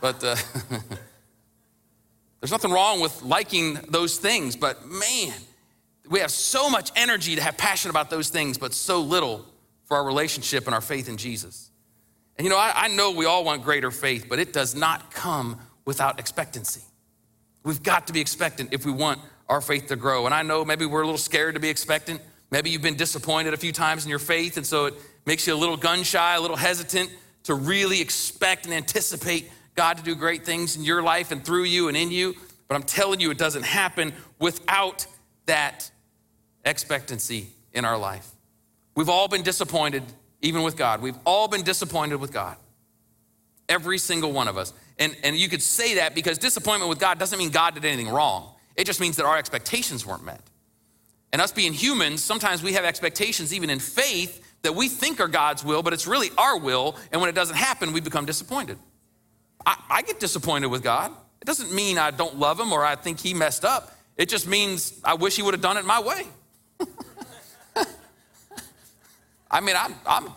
[0.00, 0.36] But uh,
[2.40, 4.56] there's nothing wrong with liking those things.
[4.56, 5.32] But man,
[6.08, 9.44] we have so much energy to have passion about those things, but so little
[9.86, 11.70] for our relationship and our faith in Jesus.
[12.36, 15.10] And you know, I, I know we all want greater faith, but it does not
[15.10, 16.82] come without expectancy.
[17.62, 20.26] We've got to be expectant if we want our faith to grow.
[20.26, 22.20] And I know maybe we're a little scared to be expectant.
[22.50, 24.94] Maybe you've been disappointed a few times in your faith, and so it
[25.26, 27.10] makes you a little gun shy, a little hesitant
[27.44, 31.64] to really expect and anticipate God to do great things in your life and through
[31.64, 32.34] you and in you.
[32.68, 35.06] But I'm telling you, it doesn't happen without
[35.46, 35.90] that
[36.64, 38.30] expectancy in our life.
[38.96, 40.02] We've all been disappointed,
[40.40, 41.02] even with God.
[41.02, 42.56] We've all been disappointed with God.
[43.68, 44.72] Every single one of us.
[44.98, 48.12] And, and you could say that because disappointment with God doesn't mean God did anything
[48.12, 48.54] wrong.
[48.76, 50.40] It just means that our expectations weren't met.
[51.32, 55.28] And us being humans, sometimes we have expectations, even in faith, that we think are
[55.28, 56.96] God's will, but it's really our will.
[57.10, 58.78] And when it doesn't happen, we become disappointed.
[59.66, 61.10] I, I get disappointed with God.
[61.40, 63.96] It doesn't mean I don't love him or I think he messed up.
[64.16, 66.26] It just means I wish he would have done it my way.
[69.50, 70.28] I mean, I'm, I'm,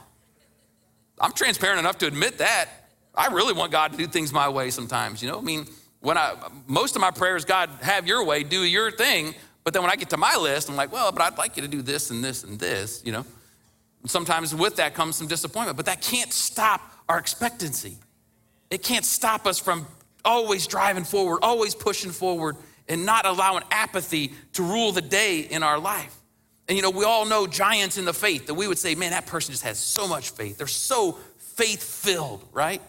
[1.19, 2.69] I'm transparent enough to admit that.
[3.15, 5.39] I really want God to do things my way sometimes, you know?
[5.39, 5.65] I mean,
[6.01, 6.35] when I,
[6.67, 9.33] most of my prayers, God, have your way, do your thing.
[9.63, 11.63] But then when I get to my list, I'm like, well, but I'd like you
[11.63, 13.25] to do this and this and this, you know?
[14.03, 17.97] And sometimes with that comes some disappointment, but that can't stop our expectancy.
[18.69, 19.87] It can't stop us from
[20.23, 22.55] always driving forward, always pushing forward,
[22.87, 26.15] and not allowing apathy to rule the day in our life.
[26.67, 29.11] And you know, we all know giants in the faith that we would say, man,
[29.11, 30.57] that person just has so much faith.
[30.57, 32.81] They're so faith filled, right?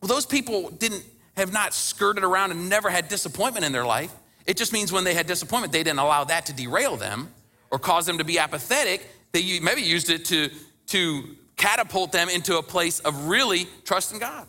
[0.00, 1.04] Well, those people didn't
[1.36, 4.12] have not skirted around and never had disappointment in their life.
[4.46, 7.28] It just means when they had disappointment, they didn't allow that to derail them
[7.70, 9.06] or cause them to be apathetic.
[9.32, 10.50] They maybe used it to,
[10.88, 14.46] to catapult them into a place of really trusting God.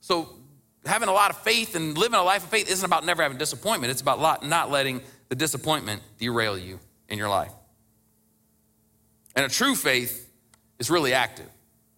[0.00, 0.34] So
[0.84, 3.38] having a lot of faith and living a life of faith isn't about never having
[3.38, 3.90] disappointment.
[3.90, 7.52] It's about not letting the disappointment derail you in your life.
[9.38, 10.28] And a true faith
[10.80, 11.46] is really active.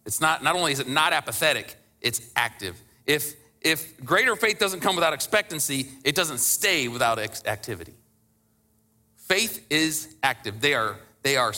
[0.05, 2.79] It's not, not only is it not apathetic, it's active.
[3.07, 7.95] If, if greater faith doesn't come without expectancy, it doesn't stay without activity.
[9.17, 10.61] Faith is active.
[10.61, 11.55] They are, they are,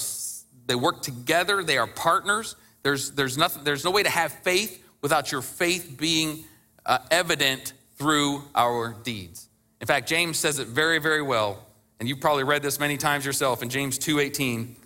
[0.67, 2.55] they work together, they are partners.
[2.85, 6.45] There's, there's, nothing, there's no way to have faith without your faith being
[6.87, 9.49] uh, evident through our deeds.
[9.81, 11.67] In fact, James says it very, very well,
[11.99, 14.77] and you've probably read this many times yourself in James 2:18.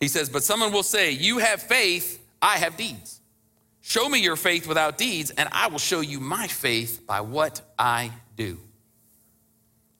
[0.00, 3.20] He says, But someone will say, You have faith, I have deeds.
[3.82, 7.60] Show me your faith without deeds, and I will show you my faith by what
[7.78, 8.58] I do.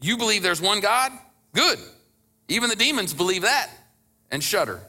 [0.00, 1.12] You believe there's one God?
[1.54, 1.78] Good.
[2.48, 3.70] Even the demons believe that
[4.30, 4.80] and shudder.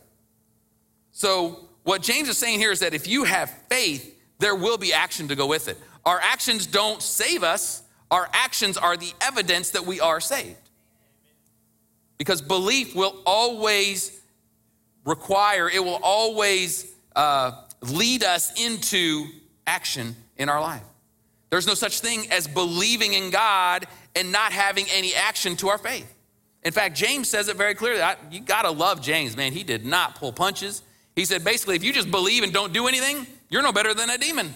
[1.11, 4.93] So, what James is saying here is that if you have faith, there will be
[4.93, 5.77] action to go with it.
[6.05, 10.57] Our actions don't save us, our actions are the evidence that we are saved.
[12.17, 14.20] Because belief will always
[15.05, 19.25] require, it will always uh, lead us into
[19.67, 20.83] action in our life.
[21.49, 23.85] There's no such thing as believing in God
[24.15, 26.11] and not having any action to our faith.
[26.63, 28.01] In fact, James says it very clearly.
[28.01, 29.51] I, you got to love James, man.
[29.51, 30.83] He did not pull punches.
[31.15, 34.09] He said basically, if you just believe and don't do anything, you're no better than
[34.09, 34.53] a demon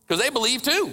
[0.00, 0.92] because they believe too.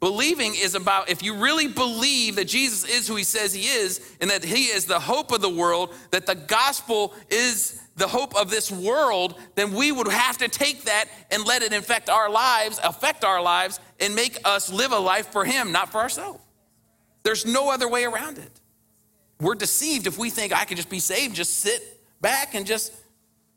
[0.00, 4.00] Believing is about if you really believe that Jesus is who he says he is
[4.22, 8.34] and that he is the hope of the world, that the gospel is the hope
[8.34, 12.30] of this world, then we would have to take that and let it infect our
[12.30, 16.40] lives, affect our lives, and make us live a life for him, not for ourselves.
[17.22, 18.60] There's no other way around it.
[19.38, 21.82] We're deceived if we think I can just be saved, just sit
[22.22, 22.94] back and just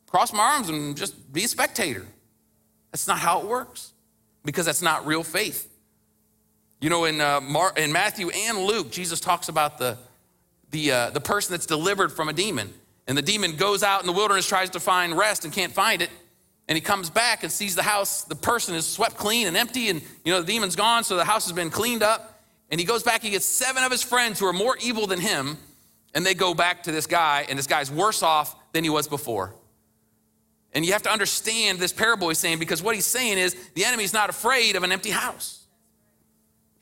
[0.08, 2.06] cross my arms and just be a spectator.
[2.92, 3.94] That's not how it works
[4.44, 5.70] because that's not real faith.
[6.84, 9.98] You know, in, uh, Mar- in Matthew and Luke, Jesus talks about the,
[10.72, 12.74] the, uh, the person that's delivered from a demon.
[13.08, 16.02] And the demon goes out in the wilderness, tries to find rest and can't find
[16.02, 16.10] it.
[16.68, 19.88] And he comes back and sees the house, the person is swept clean and empty,
[19.88, 22.42] and you know, the demon's gone, so the house has been cleaned up.
[22.70, 25.22] And he goes back, he gets seven of his friends who are more evil than
[25.22, 25.58] him,
[26.14, 29.08] and they go back to this guy, and this guy's worse off than he was
[29.08, 29.56] before.
[30.74, 33.86] And you have to understand this parable he's saying because what he's saying is the
[33.86, 35.63] enemy's not afraid of an empty house.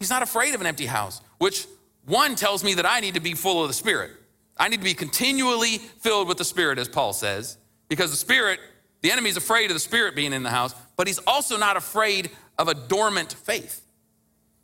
[0.02, 1.68] He's not afraid of an empty house, which
[2.08, 4.10] one tells me that I need to be full of the Spirit.
[4.58, 8.60] I need to be continually filled with the Spirit, as Paul says, because the Spirit,
[9.02, 12.32] the enemy's afraid of the Spirit being in the house, but he's also not afraid
[12.58, 13.86] of a dormant faith.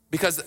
[0.10, 0.44] Because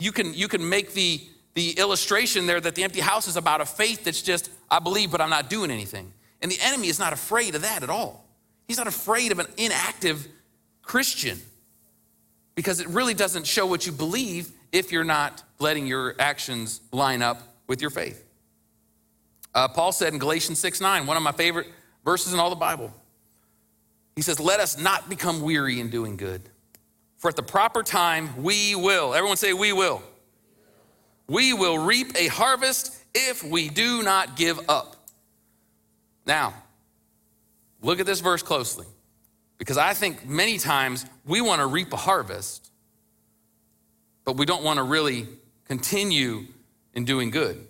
[0.00, 1.20] you can, you can make the,
[1.54, 5.12] the illustration there that the empty house is about a faith that's just, I believe,
[5.12, 6.12] but I'm not doing anything.
[6.40, 8.26] And the enemy is not afraid of that at all.
[8.66, 10.26] He's not afraid of an inactive
[10.82, 11.40] Christian
[12.54, 17.22] because it really doesn't show what you believe if you're not letting your actions line
[17.22, 18.24] up with your faith.
[19.54, 21.68] Uh, Paul said in Galatians 6 9, one of my favorite
[22.04, 22.92] verses in all the Bible,
[24.16, 26.42] he says, Let us not become weary in doing good,
[27.18, 29.14] for at the proper time we will.
[29.14, 30.02] Everyone say, We will.
[31.28, 34.96] We will reap a harvest if we do not give up.
[36.26, 36.54] Now,
[37.80, 38.86] look at this verse closely.
[39.62, 42.72] Because I think many times we want to reap a harvest,
[44.24, 45.28] but we don't want to really
[45.68, 46.46] continue
[46.94, 47.64] in doing good.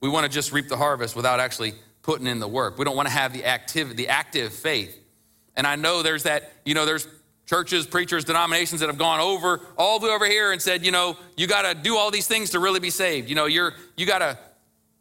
[0.00, 2.76] We want to just reap the harvest without actually putting in the work.
[2.76, 4.98] We don't want to have the active, the active faith.
[5.54, 7.06] And I know there's that, you know, there's
[7.46, 10.90] churches, preachers, denominations that have gone over all the way over here and said, you
[10.90, 13.28] know, you got to do all these things to really be saved.
[13.28, 14.36] You know, you're you got to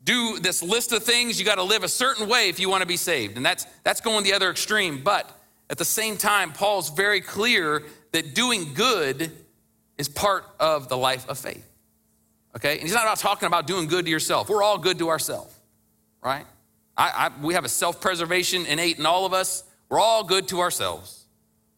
[0.04, 1.40] do this list of things.
[1.40, 3.38] You got to live a certain way if you want to be saved.
[3.38, 5.04] And that's, that's going the other extreme.
[5.04, 5.30] But
[5.70, 9.32] at the same time, Paul's very clear that doing good
[9.98, 11.68] is part of the life of faith.
[12.56, 12.74] Okay?
[12.74, 14.50] And he's not about talking about doing good to yourself.
[14.50, 15.54] We're all good to ourselves,
[16.24, 16.46] right?
[16.98, 19.64] I, I, we have a self preservation innate in all of us.
[19.90, 21.26] We're all good to ourselves.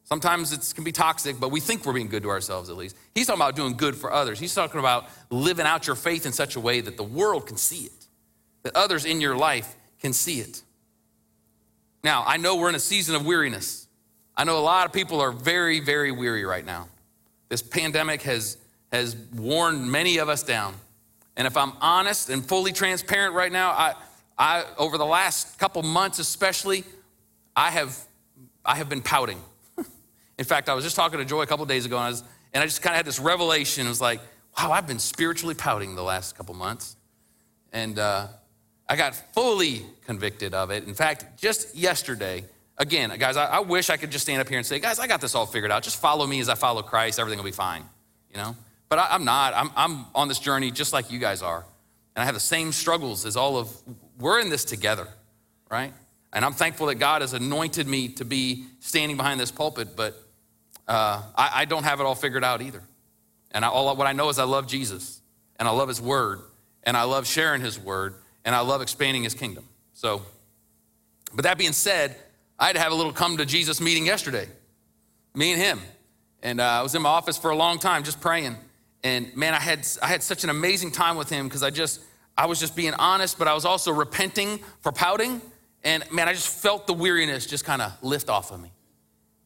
[0.06, 2.96] Sometimes it can be toxic, but we think we're being good to ourselves at least.
[3.16, 4.40] He's talking about doing good for others.
[4.40, 7.58] He's talking about living out your faith in such a way that the world can
[7.58, 8.03] see it
[8.64, 10.64] that others in your life can see it.
[12.04, 13.88] Now, I know we're in a season of weariness.
[14.36, 16.88] I know a lot of people are very, very weary right now.
[17.50, 18.58] This pandemic has,
[18.92, 20.74] has worn many of us down.
[21.38, 23.94] And if I'm honest and fully transparent right now, I,
[24.38, 26.84] I, over the last couple months especially,
[27.56, 27.98] I have,
[28.66, 29.40] I have been pouting.
[30.38, 32.24] in fact, I was just talking to Joy a couple days ago, and I, was,
[32.54, 33.86] and I just kind of had this revelation.
[33.86, 34.20] It was like,
[34.58, 36.96] wow, I've been spiritually pouting the last couple months.
[37.72, 38.28] And uh,
[38.88, 40.86] I got fully convicted of it.
[40.88, 42.46] In fact, just yesterday,
[42.78, 45.08] again, guys, I, I, wish I could just stand up here and say, guys, I
[45.08, 45.84] got this all figured out.
[45.84, 47.20] Just follow me as I follow Christ.
[47.20, 47.84] Everything will be fine,
[48.30, 48.56] you know?
[48.90, 49.54] But I, am not.
[49.56, 51.66] I'm, I'm on this journey just like you guys are.
[52.16, 53.70] And I have the same struggles as all of,
[54.20, 55.08] we're in this together,
[55.72, 55.94] right?
[56.32, 60.16] And I'm thankful that God has anointed me to be standing behind this pulpit, but
[60.88, 62.84] uh, I, I, don't have it all figured out either.
[63.52, 65.22] And I, all, what I know is I love Jesus,
[65.58, 66.42] and I love His Word,
[66.84, 68.16] and I love sharing His Word,
[68.46, 69.66] and I love expanding his kingdom.
[69.94, 70.22] So,
[71.34, 72.16] but that being said,
[72.60, 74.48] I had to have a little come to Jesus meeting yesterday,
[75.34, 75.80] me and him.
[76.42, 78.56] And uh, I was in my office for a long time just praying.
[79.04, 82.02] And man, I had, I had such an amazing time with him because I just,
[82.38, 85.42] I was just being honest, but I was also repenting for pouting.
[85.84, 88.72] And man, I just felt the weariness just kind of lift off of me.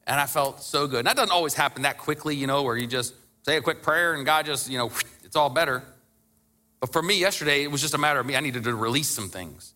[0.06, 1.00] And I felt so good.
[1.00, 3.14] And that doesn't always happen that quickly, you know, where you just
[3.45, 4.91] say a quick prayer and God just, you know,
[5.24, 5.84] it's all better.
[6.80, 8.36] But for me yesterday, it was just a matter of me.
[8.36, 9.74] I needed to release some things.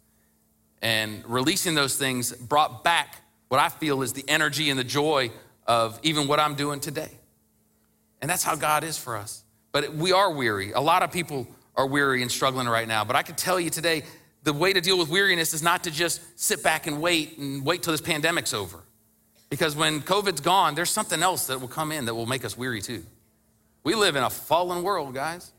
[0.81, 3.17] And releasing those things brought back
[3.49, 5.31] what I feel is the energy and the joy
[5.67, 7.09] of even what I'm doing today.
[8.21, 9.43] And that's how God is for us.
[9.71, 10.71] But we are weary.
[10.71, 13.03] A lot of people are weary and struggling right now.
[13.03, 14.03] But I can tell you today,
[14.43, 17.65] the way to deal with weariness is not to just sit back and wait and
[17.65, 18.79] wait till this pandemic's over.
[19.49, 22.57] Because when COVID's gone, there's something else that will come in that will make us
[22.57, 23.03] weary too.
[23.83, 25.51] We live in a fallen world, guys.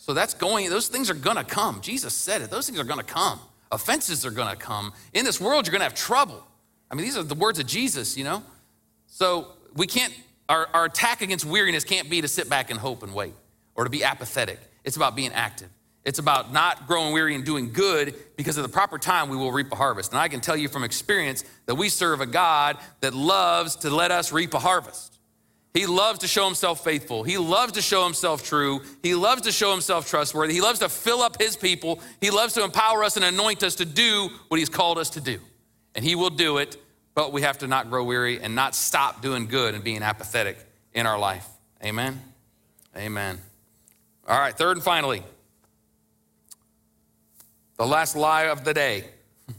[0.00, 1.82] So that's going, those things are gonna come.
[1.82, 3.38] Jesus said it, those things are gonna come.
[3.70, 4.94] Offenses are gonna come.
[5.12, 6.42] In this world, you're gonna have trouble.
[6.90, 8.42] I mean, these are the words of Jesus, you know?
[9.08, 10.12] So we can't,
[10.48, 13.34] our, our attack against weariness can't be to sit back and hope and wait
[13.74, 14.58] or to be apathetic.
[14.84, 15.68] It's about being active.
[16.02, 19.52] It's about not growing weary and doing good because at the proper time we will
[19.52, 20.12] reap a harvest.
[20.12, 23.90] And I can tell you from experience that we serve a God that loves to
[23.90, 25.19] let us reap a harvest.
[25.72, 27.22] He loves to show himself faithful.
[27.22, 28.80] He loves to show himself true.
[29.02, 30.52] He loves to show himself trustworthy.
[30.52, 32.00] He loves to fill up his people.
[32.20, 35.20] He loves to empower us and anoint us to do what he's called us to
[35.20, 35.38] do.
[35.94, 36.76] And he will do it,
[37.14, 40.58] but we have to not grow weary and not stop doing good and being apathetic
[40.92, 41.46] in our life.
[41.84, 42.20] Amen.
[42.96, 43.38] Amen.
[44.26, 45.22] All right, third and finally,
[47.76, 49.04] the last lie of the day.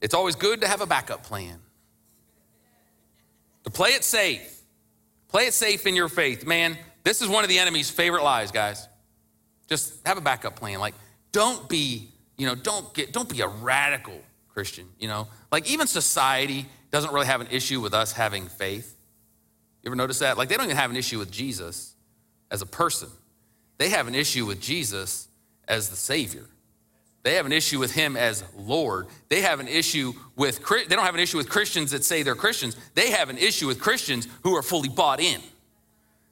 [0.00, 1.58] It's always good to have a backup plan.
[3.64, 4.57] To play it safe.
[5.28, 6.46] Play it safe in your faith.
[6.46, 8.88] Man, this is one of the enemy's favorite lies, guys.
[9.68, 10.80] Just have a backup plan.
[10.80, 10.94] Like,
[11.32, 14.18] don't be, you know, don't get, don't be a radical
[14.48, 15.28] Christian, you know?
[15.52, 18.96] Like, even society doesn't really have an issue with us having faith.
[19.82, 20.38] You ever notice that?
[20.38, 21.94] Like, they don't even have an issue with Jesus
[22.50, 23.10] as a person,
[23.76, 25.28] they have an issue with Jesus
[25.68, 26.46] as the Savior.
[27.22, 29.06] They have an issue with him as Lord.
[29.28, 32.34] They have an issue with, they don't have an issue with Christians that say they're
[32.34, 32.76] Christians.
[32.94, 35.40] They have an issue with Christians who are fully bought in.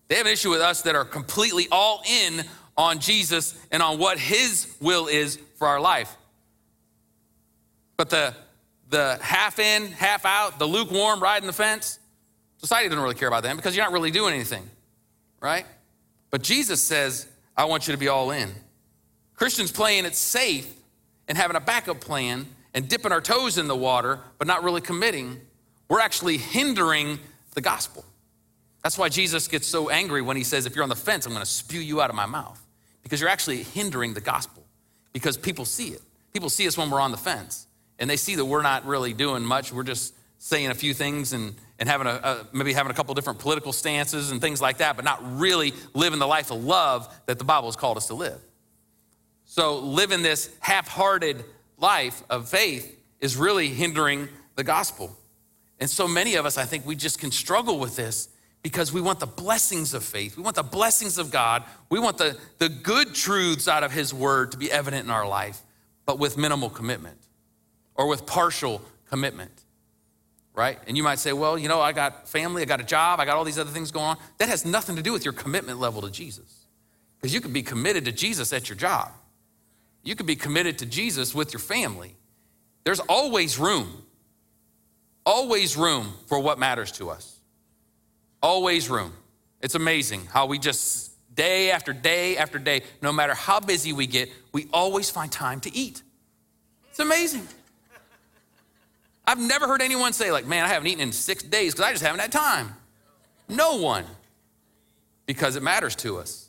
[0.08, 2.44] They have an issue with us that are completely all in
[2.76, 6.14] on Jesus and on what his will is for our life.
[7.96, 8.34] But the,
[8.90, 11.98] the half in, half out, the lukewarm, riding the fence,
[12.58, 14.68] society doesn't really care about them because you're not really doing anything,
[15.40, 15.66] right?
[16.30, 17.26] But Jesus says,
[17.56, 18.50] I want you to be all in.
[19.36, 20.72] Christians playing it safe
[21.28, 24.80] and having a backup plan and dipping our toes in the water, but not really
[24.80, 25.40] committing,
[25.88, 27.18] we're actually hindering
[27.54, 28.04] the gospel.
[28.82, 31.32] That's why Jesus gets so angry when he says, If you're on the fence, I'm
[31.32, 32.60] gonna spew you out of my mouth.
[33.02, 34.64] Because you're actually hindering the gospel.
[35.12, 36.02] Because people see it.
[36.32, 37.66] People see us when we're on the fence.
[37.98, 39.72] And they see that we're not really doing much.
[39.72, 43.14] We're just saying a few things and, and having a, a maybe having a couple
[43.14, 47.08] different political stances and things like that, but not really living the life of love
[47.26, 48.40] that the Bible has called us to live.
[49.56, 51.42] So, living this half hearted
[51.78, 55.16] life of faith is really hindering the gospel.
[55.80, 58.28] And so many of us, I think, we just can struggle with this
[58.62, 60.36] because we want the blessings of faith.
[60.36, 61.64] We want the blessings of God.
[61.88, 65.26] We want the, the good truths out of His word to be evident in our
[65.26, 65.62] life,
[66.04, 67.16] but with minimal commitment
[67.94, 69.64] or with partial commitment,
[70.52, 70.78] right?
[70.86, 73.24] And you might say, well, you know, I got family, I got a job, I
[73.24, 74.16] got all these other things going on.
[74.36, 76.66] That has nothing to do with your commitment level to Jesus.
[77.18, 79.12] Because you can be committed to Jesus at your job.
[80.06, 82.14] You could be committed to Jesus with your family.
[82.84, 84.04] There's always room,
[85.26, 87.40] always room for what matters to us.
[88.40, 89.12] Always room.
[89.60, 94.06] It's amazing how we just, day after day after day, no matter how busy we
[94.06, 96.02] get, we always find time to eat.
[96.90, 97.48] It's amazing.
[99.26, 101.90] I've never heard anyone say, like, man, I haven't eaten in six days because I
[101.90, 102.76] just haven't had time.
[103.48, 104.04] No one,
[105.26, 106.48] because it matters to us.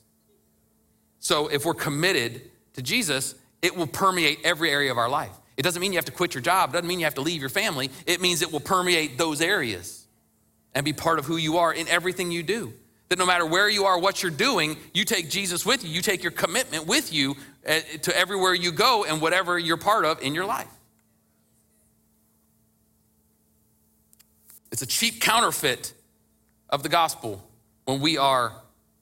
[1.19, 5.31] So if we're committed to Jesus, it will permeate every area of our life.
[5.57, 7.21] It doesn't mean you have to quit your job, it doesn't mean you have to
[7.21, 7.89] leave your family.
[8.05, 10.07] It means it will permeate those areas
[10.75, 12.73] and be part of who you are in everything you do.
[13.09, 15.89] That no matter where you are, what you're doing, you take Jesus with you.
[15.89, 17.35] You take your commitment with you
[17.65, 20.67] eh, to everywhere you go and whatever you're part of in your life.
[24.71, 25.93] It's a cheap counterfeit
[26.69, 27.41] of the gospel
[27.85, 28.51] when we are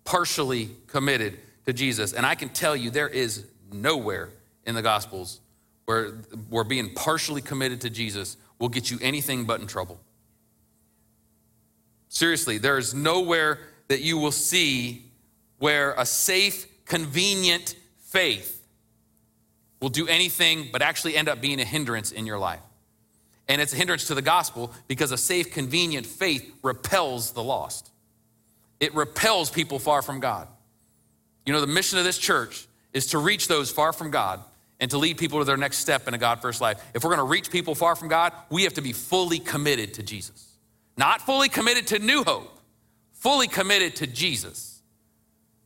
[0.05, 2.13] partially committed to Jesus.
[2.13, 4.29] And I can tell you, there is nowhere
[4.65, 5.41] in the Gospels
[5.85, 6.09] where,
[6.49, 9.99] where being partially committed to Jesus will get you anything but in trouble.
[12.09, 15.05] Seriously, there is nowhere that you will see
[15.59, 18.63] where a safe, convenient faith
[19.81, 22.61] will do anything but actually end up being a hindrance in your life.
[23.47, 27.91] And it's a hindrance to the gospel because a safe, convenient faith repels the lost.
[28.79, 30.47] It repels people far from God.
[31.45, 34.41] You know, the mission of this church is to reach those far from God
[34.79, 36.83] and to lead people to their next step in a God first life.
[36.93, 40.03] If we're gonna reach people far from God, we have to be fully committed to
[40.03, 40.57] Jesus.
[40.97, 42.59] Not fully committed to New Hope,
[43.13, 44.81] fully committed to Jesus.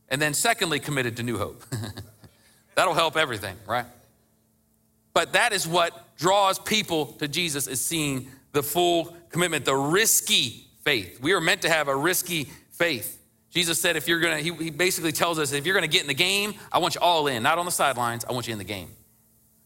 [0.10, 1.64] And then, secondly, committed to New Hope.
[2.76, 3.86] That'll help everything, right?
[5.14, 10.66] But that is what draws people to Jesus is seeing the full commitment, the risky
[10.82, 11.20] faith.
[11.22, 13.18] We are meant to have a risky faith.
[13.51, 16.07] Jesus said, if you're gonna, he, he basically tells us, if you're gonna get in
[16.07, 18.60] the game, I want you all in, not on the sidelines, I want you in
[18.60, 18.89] the game.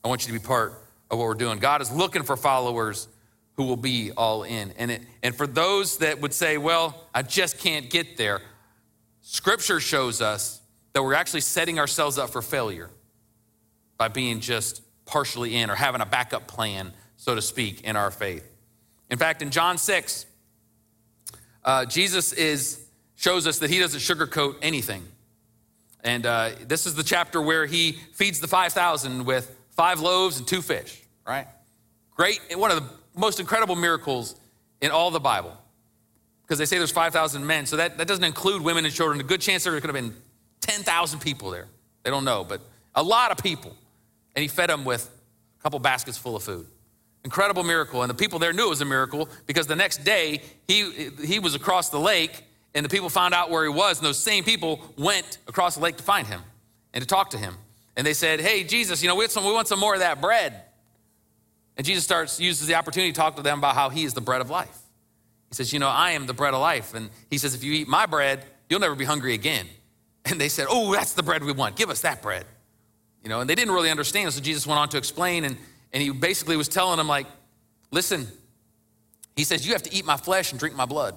[0.03, 0.73] I want you to be part
[1.09, 1.59] of what we're doing.
[1.59, 3.07] God is looking for followers
[3.55, 4.71] who will be all in.
[4.77, 8.41] And, it, and for those that would say, well, I just can't get there,
[9.21, 10.61] scripture shows us
[10.93, 12.89] that we're actually setting ourselves up for failure
[13.97, 18.11] by being just partially in or having a backup plan, so to speak, in our
[18.11, 18.47] faith.
[19.09, 20.25] In fact, in John 6,
[21.63, 22.83] uh, Jesus is,
[23.15, 25.03] shows us that he doesn't sugarcoat anything.
[26.03, 30.47] And uh, this is the chapter where he feeds the 5,000 with five loaves and
[30.47, 31.47] two fish, right?
[32.15, 34.35] Great, one of the most incredible miracles
[34.81, 35.57] in all the Bible.
[36.43, 39.19] Because they say there's 5,000 men, so that, that doesn't include women and children.
[39.19, 40.13] A good chance there could have been
[40.61, 41.67] 10,000 people there.
[42.03, 42.61] They don't know, but
[42.95, 43.75] a lot of people.
[44.35, 45.09] And he fed them with
[45.59, 46.65] a couple baskets full of food.
[47.23, 48.01] Incredible miracle.
[48.01, 51.39] And the people there knew it was a miracle because the next day he, he
[51.39, 52.43] was across the lake
[52.75, 53.99] and the people found out where he was.
[53.99, 56.41] And those same people went across the lake to find him
[56.93, 57.55] and to talk to him.
[57.95, 59.99] And they said, Hey, Jesus, you know, we want some, we want some more of
[59.99, 60.61] that bread.
[61.77, 64.21] And Jesus starts, uses the opportunity to talk to them about how he is the
[64.21, 64.77] bread of life.
[65.49, 66.93] He says, You know, I am the bread of life.
[66.93, 69.67] And he says, If you eat my bread, you'll never be hungry again.
[70.25, 71.75] And they said, Oh, that's the bread we want.
[71.75, 72.45] Give us that bread.
[73.23, 74.31] You know, and they didn't really understand.
[74.31, 75.57] So Jesus went on to explain, and,
[75.91, 77.27] and he basically was telling them, like,
[77.91, 78.27] listen,
[79.35, 81.15] he says, You have to eat my flesh and drink my blood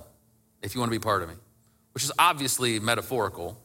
[0.63, 1.37] if you want to be part of me,
[1.93, 3.61] which is obviously metaphorical.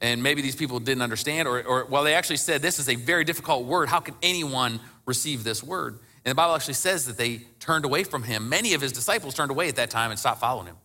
[0.00, 2.94] And maybe these people didn't understand, or, or well, they actually said, This is a
[2.94, 3.88] very difficult word.
[3.88, 5.98] How can anyone receive this word?
[6.24, 8.48] And the Bible actually says that they turned away from him.
[8.48, 10.76] Many of his disciples turned away at that time and stopped following him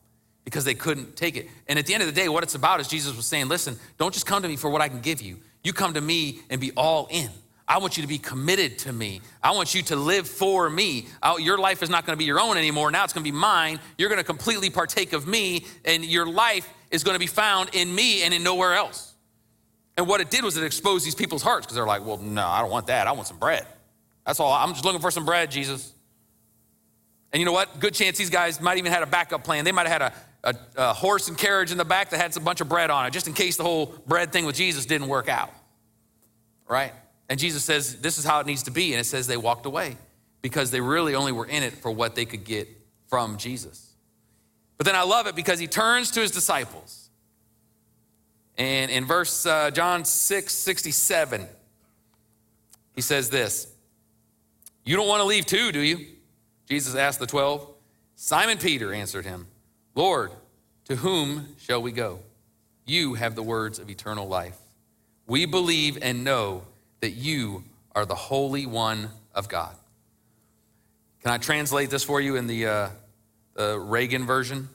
[0.44, 1.50] because they couldn't take it.
[1.68, 3.78] And at the end of the day, what it's about is Jesus was saying, Listen,
[3.98, 5.38] don't just come to me for what I can give you.
[5.64, 7.30] You come to me and be all in.
[7.68, 9.22] I want you to be committed to me.
[9.42, 11.08] I want you to live for me.
[11.40, 12.92] Your life is not going to be your own anymore.
[12.92, 13.80] Now it's going to be mine.
[13.98, 17.70] You're going to completely partake of me, and your life is going to be found
[17.74, 19.14] in me and in nowhere else.
[19.98, 22.46] And what it did was it exposed these people's hearts because they're like, well, no,
[22.46, 23.08] I don't want that.
[23.08, 23.66] I want some bread.
[24.26, 24.52] That's all.
[24.52, 25.94] I'm just looking for some bread, Jesus.
[27.32, 27.80] And you know what?
[27.80, 29.66] Good chance these guys might even had a backup plan.
[29.66, 32.36] They might have had a, a, a horse and carriage in the back that had
[32.36, 34.86] a bunch of bread on it, just in case the whole bread thing with Jesus
[34.86, 35.54] didn't work out.
[36.68, 36.94] Right?
[37.30, 38.94] And Jesus says, this is how it needs to be.
[38.94, 39.98] And it says they walked away
[40.42, 42.68] because they really only were in it for what they could get
[43.08, 43.85] from Jesus.
[44.78, 47.06] But then I love it because he turns to his disciples
[48.58, 51.48] and in verse uh, John 6 67,
[52.96, 53.68] he says this
[54.84, 56.06] You don't want to leave too, do you?
[56.68, 57.68] Jesus asked the 12.
[58.16, 59.48] Simon Peter answered him,
[59.94, 60.32] Lord,
[60.86, 62.20] to whom shall we go?
[62.86, 64.58] You have the words of eternal life.
[65.28, 66.64] We believe and know
[67.02, 67.64] that you
[67.94, 69.76] are the Holy One of God.
[71.22, 72.90] Can I translate this for you in the, uh,
[73.56, 74.70] the Reagan version?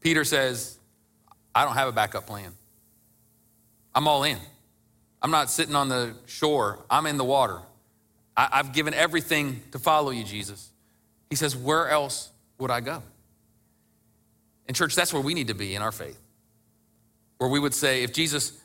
[0.00, 0.78] Peter says,
[1.54, 2.52] I don't have a backup plan.
[3.94, 4.38] I'm all in.
[5.22, 7.60] I'm not sitting on the shore, I'm in the water.
[8.36, 10.70] I, have given everything to follow you, Jesus.
[11.30, 13.02] He says, Where else would I go?
[14.66, 16.18] And, church, that's where we need to be in our faith.
[17.38, 18.60] Where we would say, if Jesus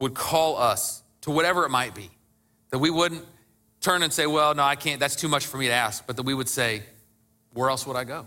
[0.00, 2.10] would call us to whatever it might be,
[2.70, 3.24] that we wouldn't
[3.80, 6.16] turn and say, Well, no, I can't, that's too much for me to ask, but
[6.16, 6.82] that we would say,
[7.52, 8.26] Where else would I go?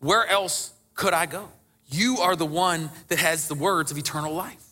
[0.00, 1.48] Where else could I go?
[1.88, 4.62] You are the one that has the words of eternal life.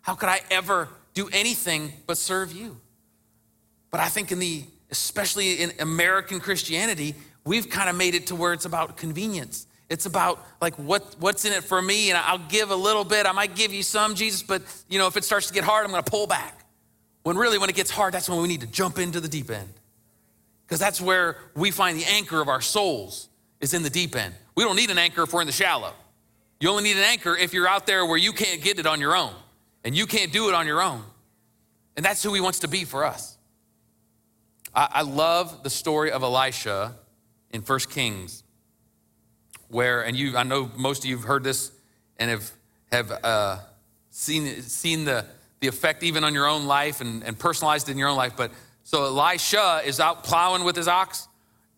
[0.00, 2.80] How could I ever do anything but serve you?
[3.90, 7.14] But I think in the, especially in American Christianity,
[7.44, 9.66] we've kind of made it to where it's about convenience.
[9.88, 13.26] It's about like what, what's in it for me, and I'll give a little bit.
[13.26, 15.84] I might give you some, Jesus, but you know, if it starts to get hard,
[15.84, 16.64] I'm gonna pull back.
[17.22, 19.50] When really, when it gets hard, that's when we need to jump into the deep
[19.50, 19.72] end.
[20.68, 24.34] Because that's where we find the anchor of our souls is in the deep end.
[24.54, 25.94] We don't need an anchor if we're in the shallow.
[26.60, 29.00] You only need an anchor if you're out there where you can't get it on
[29.00, 29.32] your own
[29.82, 31.02] and you can't do it on your own.
[31.96, 33.38] And that's who he wants to be for us.
[34.74, 36.94] I, I love the story of Elisha
[37.50, 38.42] in First Kings,
[39.68, 41.72] where, and you, I know most of you have heard this
[42.18, 42.50] and have,
[42.92, 43.58] have uh,
[44.10, 45.24] seen, seen the,
[45.60, 48.34] the effect even on your own life and, and personalized in your own life.
[48.36, 48.50] But
[48.88, 51.28] so Elisha is out plowing with his ox,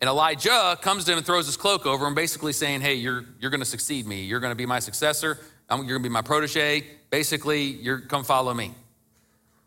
[0.00, 3.24] and Elijah comes to him and throws his cloak over him, basically saying, Hey, you're,
[3.40, 4.22] you're going to succeed me.
[4.22, 5.36] You're going to be my successor.
[5.68, 6.86] I'm, you're going to be my protege.
[7.10, 8.70] Basically, you're come follow me.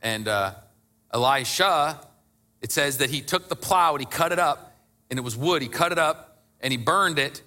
[0.02, 0.54] And uh,
[1.14, 2.00] Elisha,
[2.62, 4.78] it says that he took the plow and he cut it up,
[5.10, 5.62] and it was wood.
[5.62, 7.42] He cut it up and he burned it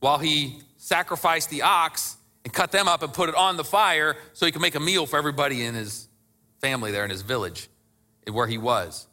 [0.00, 4.18] while he sacrificed the ox and cut them up and put it on the fire
[4.34, 6.08] so he could make a meal for everybody in his
[6.60, 7.70] family there in his village
[8.30, 9.06] where he was.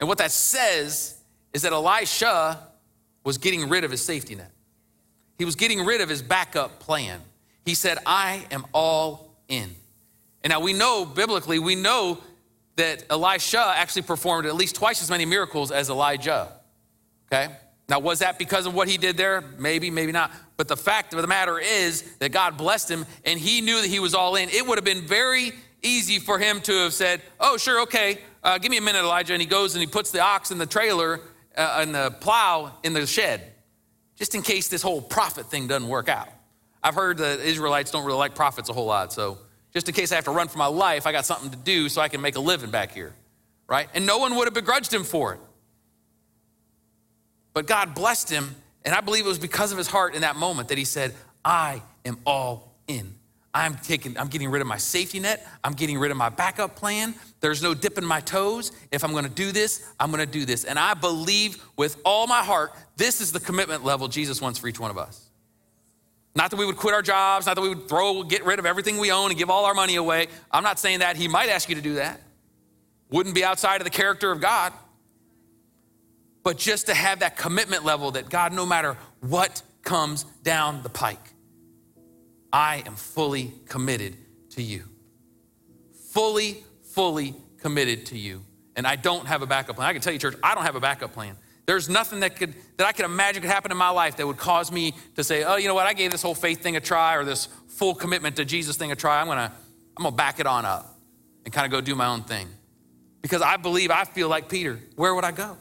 [0.00, 1.18] And what that says
[1.52, 2.58] is that Elisha
[3.22, 4.50] was getting rid of his safety net.
[5.38, 7.20] He was getting rid of his backup plan.
[7.64, 9.74] He said, I am all in.
[10.42, 12.18] And now we know biblically, we know
[12.76, 16.48] that Elisha actually performed at least twice as many miracles as Elijah.
[17.30, 17.52] Okay?
[17.88, 19.42] Now, was that because of what he did there?
[19.58, 20.30] Maybe, maybe not.
[20.56, 23.88] But the fact of the matter is that God blessed him and he knew that
[23.90, 24.48] he was all in.
[24.48, 25.52] It would have been very
[25.82, 29.32] easy for him to have said, Oh, sure, okay, uh, give me a minute, Elijah.
[29.34, 31.20] And he goes and he puts the ox in the trailer
[31.56, 33.52] uh, and the plow in the shed,
[34.16, 36.28] just in case this whole prophet thing doesn't work out.
[36.82, 39.12] I've heard that Israelites don't really like prophets a whole lot.
[39.12, 39.38] So,
[39.72, 41.88] just in case I have to run for my life, I got something to do
[41.88, 43.12] so I can make a living back here,
[43.68, 43.88] right?
[43.94, 45.40] And no one would have begrudged him for it.
[47.52, 50.34] But God blessed him, and I believe it was because of his heart in that
[50.34, 51.14] moment that he said,
[51.44, 53.14] I am all in.
[53.52, 55.46] I'm taking, I'm getting rid of my safety net.
[55.64, 57.14] I'm getting rid of my backup plan.
[57.40, 58.70] There's no dipping my toes.
[58.92, 60.64] If I'm gonna do this, I'm gonna do this.
[60.64, 64.68] And I believe with all my heart, this is the commitment level Jesus wants for
[64.68, 65.30] each one of us.
[66.36, 68.66] Not that we would quit our jobs, not that we would throw, get rid of
[68.66, 70.28] everything we own and give all our money away.
[70.52, 71.16] I'm not saying that.
[71.16, 72.20] He might ask you to do that.
[73.10, 74.72] Wouldn't be outside of the character of God.
[76.44, 80.88] But just to have that commitment level that God, no matter what comes down the
[80.88, 81.18] pike,
[82.52, 84.16] I am fully committed
[84.50, 84.84] to you.
[86.10, 88.42] Fully, fully committed to you.
[88.76, 89.88] And I don't have a backup plan.
[89.88, 91.36] I can tell you, church, I don't have a backup plan.
[91.66, 94.38] There's nothing that could that I could imagine could happen in my life that would
[94.38, 96.80] cause me to say, oh, you know what, I gave this whole faith thing a
[96.80, 99.20] try or this full commitment to Jesus thing a try.
[99.20, 99.52] I'm gonna,
[99.96, 100.98] I'm gonna back it on up
[101.44, 102.48] and kind of go do my own thing.
[103.22, 104.80] Because I believe I feel like Peter.
[104.96, 105.56] Where would I go?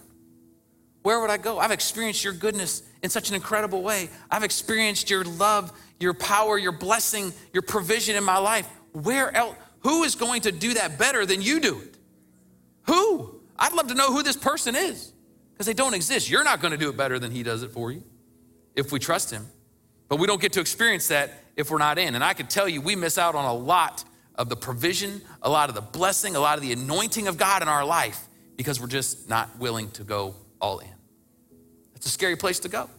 [1.09, 1.57] Where would I go?
[1.57, 4.11] I've experienced your goodness in such an incredible way.
[4.29, 8.69] I've experienced your love, your power, your blessing, your provision in my life.
[8.91, 9.55] Where else?
[9.79, 11.97] Who is going to do that better than you do it?
[12.83, 13.41] Who?
[13.57, 15.11] I'd love to know who this person is
[15.51, 16.29] because they don't exist.
[16.29, 18.03] You're not going to do it better than he does it for you
[18.75, 19.47] if we trust him.
[20.09, 22.13] But we don't get to experience that if we're not in.
[22.13, 24.03] And I can tell you, we miss out on a lot
[24.35, 27.63] of the provision, a lot of the blessing, a lot of the anointing of God
[27.63, 30.98] in our life because we're just not willing to go all in.
[31.99, 32.89] It's a scary place to go.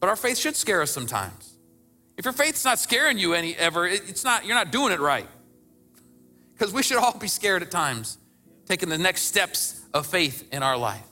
[0.00, 1.54] But our faith should scare us sometimes.
[2.16, 5.28] If your faith's not scaring you any ever, it's not, you're not doing it right.
[6.52, 8.18] Because we should all be scared at times,
[8.66, 11.04] taking the next steps of faith in our life.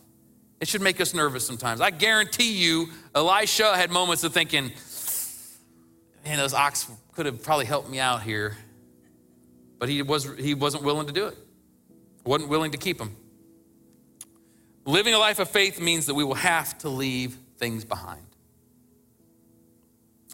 [0.61, 1.81] It should make us nervous sometimes.
[1.81, 4.73] I guarantee you, Elisha had moments of thinking,
[6.25, 8.57] man, those ox could have probably helped me out here.
[9.79, 11.39] But he, was, he wasn't willing to do it,
[12.25, 13.15] wasn't willing to keep them.
[14.85, 18.25] Living a life of faith means that we will have to leave things behind.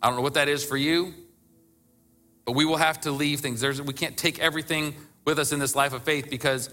[0.02, 1.14] I don't know what that is for you,
[2.44, 3.60] but we will have to leave things.
[3.60, 4.94] There's, we can't take everything
[5.24, 6.70] with us in this life of faith because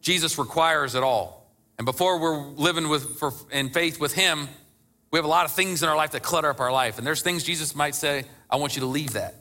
[0.00, 1.50] Jesus requires it all.
[1.78, 4.48] And before we're living with, for, in faith with Him,
[5.10, 6.98] we have a lot of things in our life that clutter up our life.
[6.98, 9.34] And there's things Jesus might say, I want you to leave that.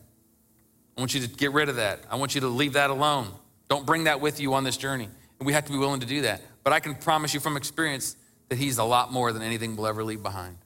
[0.97, 1.99] I want you to get rid of that.
[2.09, 3.27] I want you to leave that alone.
[3.69, 5.09] Don't bring that with you on this journey.
[5.39, 6.41] And we have to be willing to do that.
[6.66, 8.18] But I can promise you from experience
[8.49, 10.57] that He's a lot more than anything we'll ever leave behind.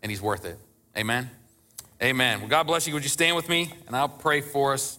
[0.00, 0.56] And He's worth it.
[0.96, 1.28] Amen?
[2.00, 2.38] Amen.
[2.40, 2.94] Well, God bless you.
[2.94, 3.70] Would you stand with me?
[3.86, 4.98] And I'll pray for us.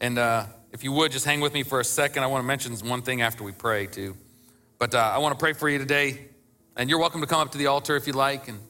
[0.00, 2.22] And uh, if you would, just hang with me for a second.
[2.22, 4.16] I want to mention one thing after we pray, too.
[4.78, 6.28] But uh, I want to pray for you today.
[6.76, 8.60] And you're welcome to come up to the altar if you like and,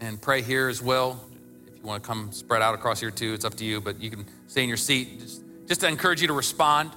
[0.00, 1.24] and pray here as well.
[1.66, 3.80] If you want to come spread out across here, too, it's up to you.
[3.80, 5.18] But you can stay in your seat.
[5.18, 6.92] Just, just to encourage you to respond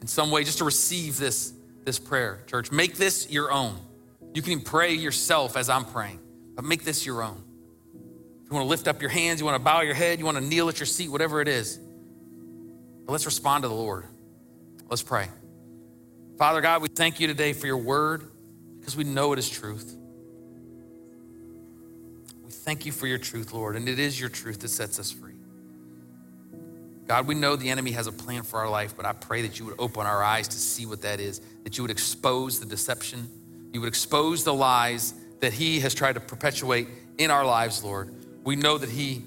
[0.00, 1.52] in some way just to receive this,
[1.84, 2.70] this prayer, church.
[2.70, 3.78] Make this your own.
[4.34, 6.20] You can pray yourself as I'm praying,
[6.54, 7.42] but make this your own.
[8.44, 10.24] If you want to lift up your hands, you want to bow your head, you
[10.24, 11.78] want to kneel at your seat, whatever it is.
[13.04, 14.04] But let's respond to the Lord.
[14.88, 15.28] Let's pray.
[16.38, 18.22] Father God, we thank you today for your word
[18.78, 19.96] because we know it is truth.
[22.44, 25.10] We thank you for your truth, Lord, and it is your truth that sets us
[25.10, 25.27] free.
[27.08, 29.58] God, we know the enemy has a plan for our life, but I pray that
[29.58, 32.66] you would open our eyes to see what that is, that you would expose the
[32.66, 33.28] deception,
[33.72, 36.86] you would expose the lies that he has tried to perpetuate
[37.16, 38.14] in our lives, Lord.
[38.44, 39.22] We know that he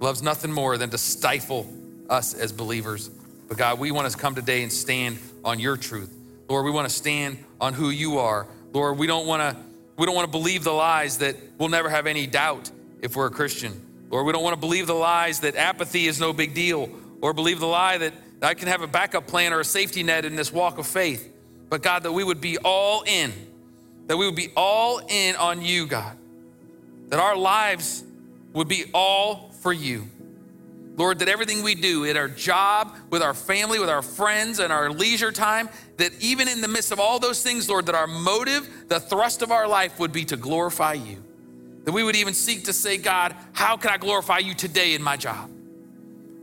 [0.00, 1.72] loves nothing more than to stifle
[2.08, 3.08] us as believers.
[3.48, 6.12] But God, we want to come today and stand on your truth.
[6.48, 8.46] Lord, we want to stand on who you are.
[8.72, 9.62] Lord, we don't want to
[9.96, 12.70] we don't want to believe the lies that we'll never have any doubt
[13.02, 13.87] if we're a Christian.
[14.10, 16.88] Or we don't want to believe the lies that apathy is no big deal,
[17.20, 20.24] or believe the lie that I can have a backup plan or a safety net
[20.24, 21.32] in this walk of faith.
[21.68, 23.32] But God, that we would be all in,
[24.06, 26.16] that we would be all in on you, God,
[27.08, 28.04] that our lives
[28.54, 30.06] would be all for you.
[30.96, 34.72] Lord, that everything we do in our job, with our family, with our friends, and
[34.72, 38.08] our leisure time, that even in the midst of all those things, Lord, that our
[38.08, 41.22] motive, the thrust of our life would be to glorify you
[41.88, 45.02] That we would even seek to say, God, how can I glorify you today in
[45.02, 45.50] my job?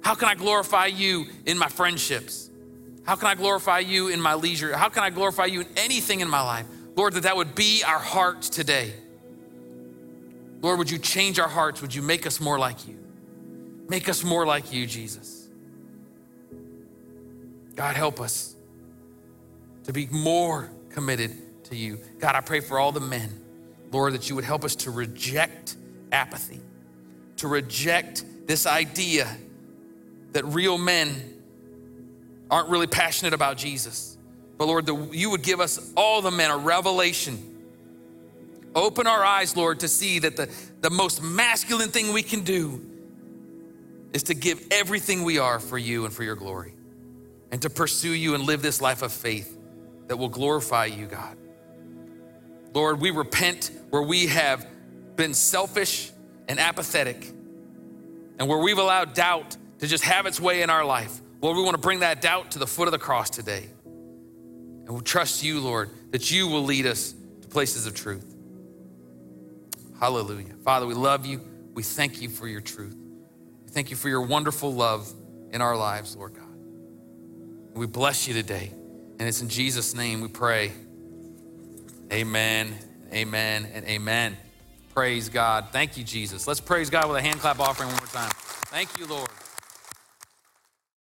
[0.01, 2.49] How can I glorify you in my friendships?
[3.03, 4.75] How can I glorify you in my leisure?
[4.75, 6.65] How can I glorify you in anything in my life?
[6.95, 8.91] Lord, that that would be our heart today.
[10.63, 11.79] Lord, would you change our hearts?
[11.79, 12.97] Would you make us more like you?
[13.87, 15.47] Make us more like you, Jesus.
[17.75, 18.55] God, help us
[19.83, 21.99] to be more committed to you.
[22.17, 23.44] God, I pray for all the men,
[23.95, 25.77] Lord, that you would help us to reject
[26.11, 26.59] apathy,
[27.37, 29.25] to reject this idea
[30.33, 31.33] that real men
[32.51, 34.17] aren't really passionate about Jesus.
[34.57, 37.55] But Lord, you would give us, all the men, a revelation.
[38.75, 42.85] Open our eyes, Lord, to see that the, the most masculine thing we can do
[44.11, 46.73] is to give everything we are for you and for your glory,
[47.49, 49.57] and to pursue you and live this life of faith
[50.07, 51.37] that will glorify you, God.
[52.75, 54.67] Lord, we repent where we have
[55.15, 56.11] been selfish
[56.49, 57.25] and apathetic,
[58.37, 61.21] and where we've allowed doubt to just have its way in our life.
[61.41, 63.69] Lord, we want to bring that doubt to the foot of the cross today.
[63.85, 68.35] And we'll trust you, Lord, that you will lead us to places of truth.
[69.99, 70.53] Hallelujah.
[70.63, 71.41] Father, we love you.
[71.73, 72.97] We thank you for your truth.
[73.63, 75.11] We thank you for your wonderful love
[75.51, 76.43] in our lives, Lord God.
[77.73, 78.71] We bless you today.
[79.17, 80.73] And it's in Jesus' name we pray.
[82.11, 82.73] Amen,
[83.11, 84.37] amen, and amen.
[84.93, 85.67] Praise God.
[85.71, 86.47] Thank you, Jesus.
[86.47, 88.31] Let's praise God with a hand clap offering one more time.
[88.31, 89.29] Thank you, Lord.